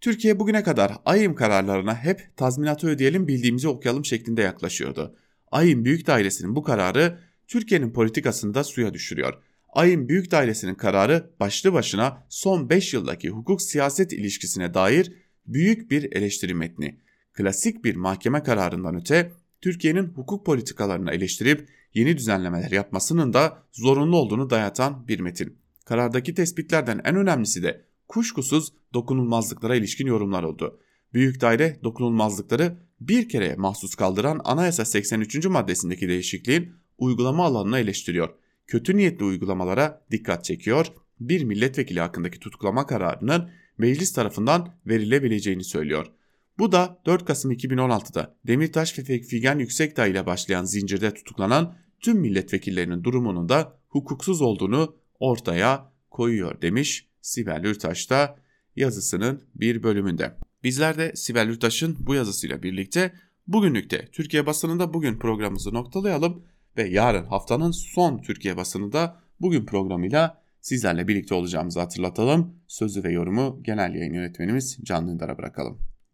Türkiye 0.01 0.39
bugüne 0.39 0.63
kadar 0.63 0.93
AYİM 1.05 1.35
kararlarına 1.35 1.95
hep 1.95 2.37
tazminatı 2.37 2.87
ödeyelim 2.87 3.27
bildiğimizi 3.27 3.67
okuyalım 3.67 4.05
şeklinde 4.05 4.41
yaklaşıyordu. 4.41 5.15
AYİM 5.51 5.85
Büyük 5.85 6.07
Dairesi'nin 6.07 6.55
bu 6.55 6.63
kararı 6.63 7.26
Türkiye'nin 7.47 7.93
politikasını 7.93 8.53
da 8.53 8.63
suya 8.63 8.93
düşürüyor. 8.93 9.33
AYİM 9.69 10.09
Büyük 10.09 10.31
Dairesi'nin 10.31 10.75
kararı 10.75 11.31
başlı 11.39 11.73
başına 11.73 12.25
son 12.29 12.69
5 12.69 12.93
yıldaki 12.93 13.29
hukuk 13.29 13.61
siyaset 13.61 14.13
ilişkisine 14.13 14.73
dair 14.73 15.13
büyük 15.45 15.91
bir 15.91 16.11
eleştiri 16.11 16.53
metni. 16.53 16.99
Klasik 17.33 17.83
bir 17.83 17.95
mahkeme 17.95 18.43
kararından 18.43 18.95
öte 18.95 19.31
Türkiye'nin 19.61 20.07
hukuk 20.07 20.45
politikalarını 20.45 21.11
eleştirip 21.11 21.69
yeni 21.93 22.17
düzenlemeler 22.17 22.71
yapmasının 22.71 23.33
da 23.33 23.63
zorunlu 23.71 24.17
olduğunu 24.17 24.49
dayatan 24.49 25.07
bir 25.07 25.19
metin. 25.19 25.57
Karardaki 25.85 26.33
tespitlerden 26.33 27.01
en 27.05 27.15
önemlisi 27.15 27.63
de 27.63 27.85
kuşkusuz 28.07 28.73
dokunulmazlıklara 28.93 29.75
ilişkin 29.75 30.07
yorumlar 30.07 30.43
oldu. 30.43 30.79
Büyük 31.13 31.41
daire 31.41 31.79
dokunulmazlıkları 31.83 32.77
bir 33.01 33.29
kere 33.29 33.55
mahsus 33.55 33.95
kaldıran 33.95 34.41
Anayasa 34.43 34.85
83. 34.85 35.45
maddesindeki 35.45 36.07
değişikliğin 36.07 36.73
uygulama 36.97 37.45
alanını 37.45 37.79
eleştiriyor. 37.79 38.29
Kötü 38.67 38.97
niyetli 38.97 39.25
uygulamalara 39.25 40.05
dikkat 40.11 40.45
çekiyor. 40.45 40.87
Bir 41.19 41.43
milletvekili 41.43 41.99
hakkındaki 41.99 42.39
tutuklama 42.39 42.85
kararının 42.87 43.49
meclis 43.77 44.13
tarafından 44.13 44.75
verilebileceğini 44.87 45.63
söylüyor. 45.63 46.11
Bu 46.59 46.71
da 46.71 47.01
4 47.05 47.25
Kasım 47.25 47.51
2016'da 47.51 48.35
Demirtaş 48.47 48.99
ve 48.99 49.21
Figen 49.21 49.59
Yüksekdağ 49.59 50.07
ile 50.07 50.25
başlayan 50.25 50.65
zincirde 50.65 51.13
tutuklanan 51.13 51.77
tüm 51.99 52.17
milletvekillerinin 52.17 53.03
durumunun 53.03 53.49
da 53.49 53.79
hukuksuz 53.87 54.41
olduğunu 54.41 54.95
ortaya 55.19 55.91
koyuyor 56.09 56.61
demiş 56.61 57.07
Sibel 57.21 57.63
Ürtaş 57.63 58.09
da 58.09 58.39
yazısının 58.75 59.41
bir 59.55 59.83
bölümünde. 59.83 60.35
Bizler 60.63 60.97
de 60.97 61.15
Sibel 61.15 61.47
Ürtaş'ın 61.47 61.97
bu 61.99 62.15
yazısıyla 62.15 62.63
birlikte 62.63 63.13
bugünlükte 63.47 64.07
Türkiye 64.11 64.45
basınında 64.45 64.93
bugün 64.93 65.19
programımızı 65.19 65.73
noktalayalım 65.73 66.43
ve 66.77 66.87
yarın 66.87 67.25
haftanın 67.25 67.71
son 67.71 68.21
Türkiye 68.21 68.57
basınında 68.57 69.15
bugün 69.41 69.65
programıyla 69.65 70.41
sizlerle 70.61 71.07
birlikte 71.07 71.35
olacağımızı 71.35 71.79
hatırlatalım. 71.79 72.55
Sözü 72.67 73.03
ve 73.03 73.11
yorumu 73.11 73.59
genel 73.63 73.95
yayın 73.95 74.13
yönetmenimiz 74.13 74.77
Can 74.83 75.07
Dündar'a 75.07 75.37
bırakalım. 75.37 75.79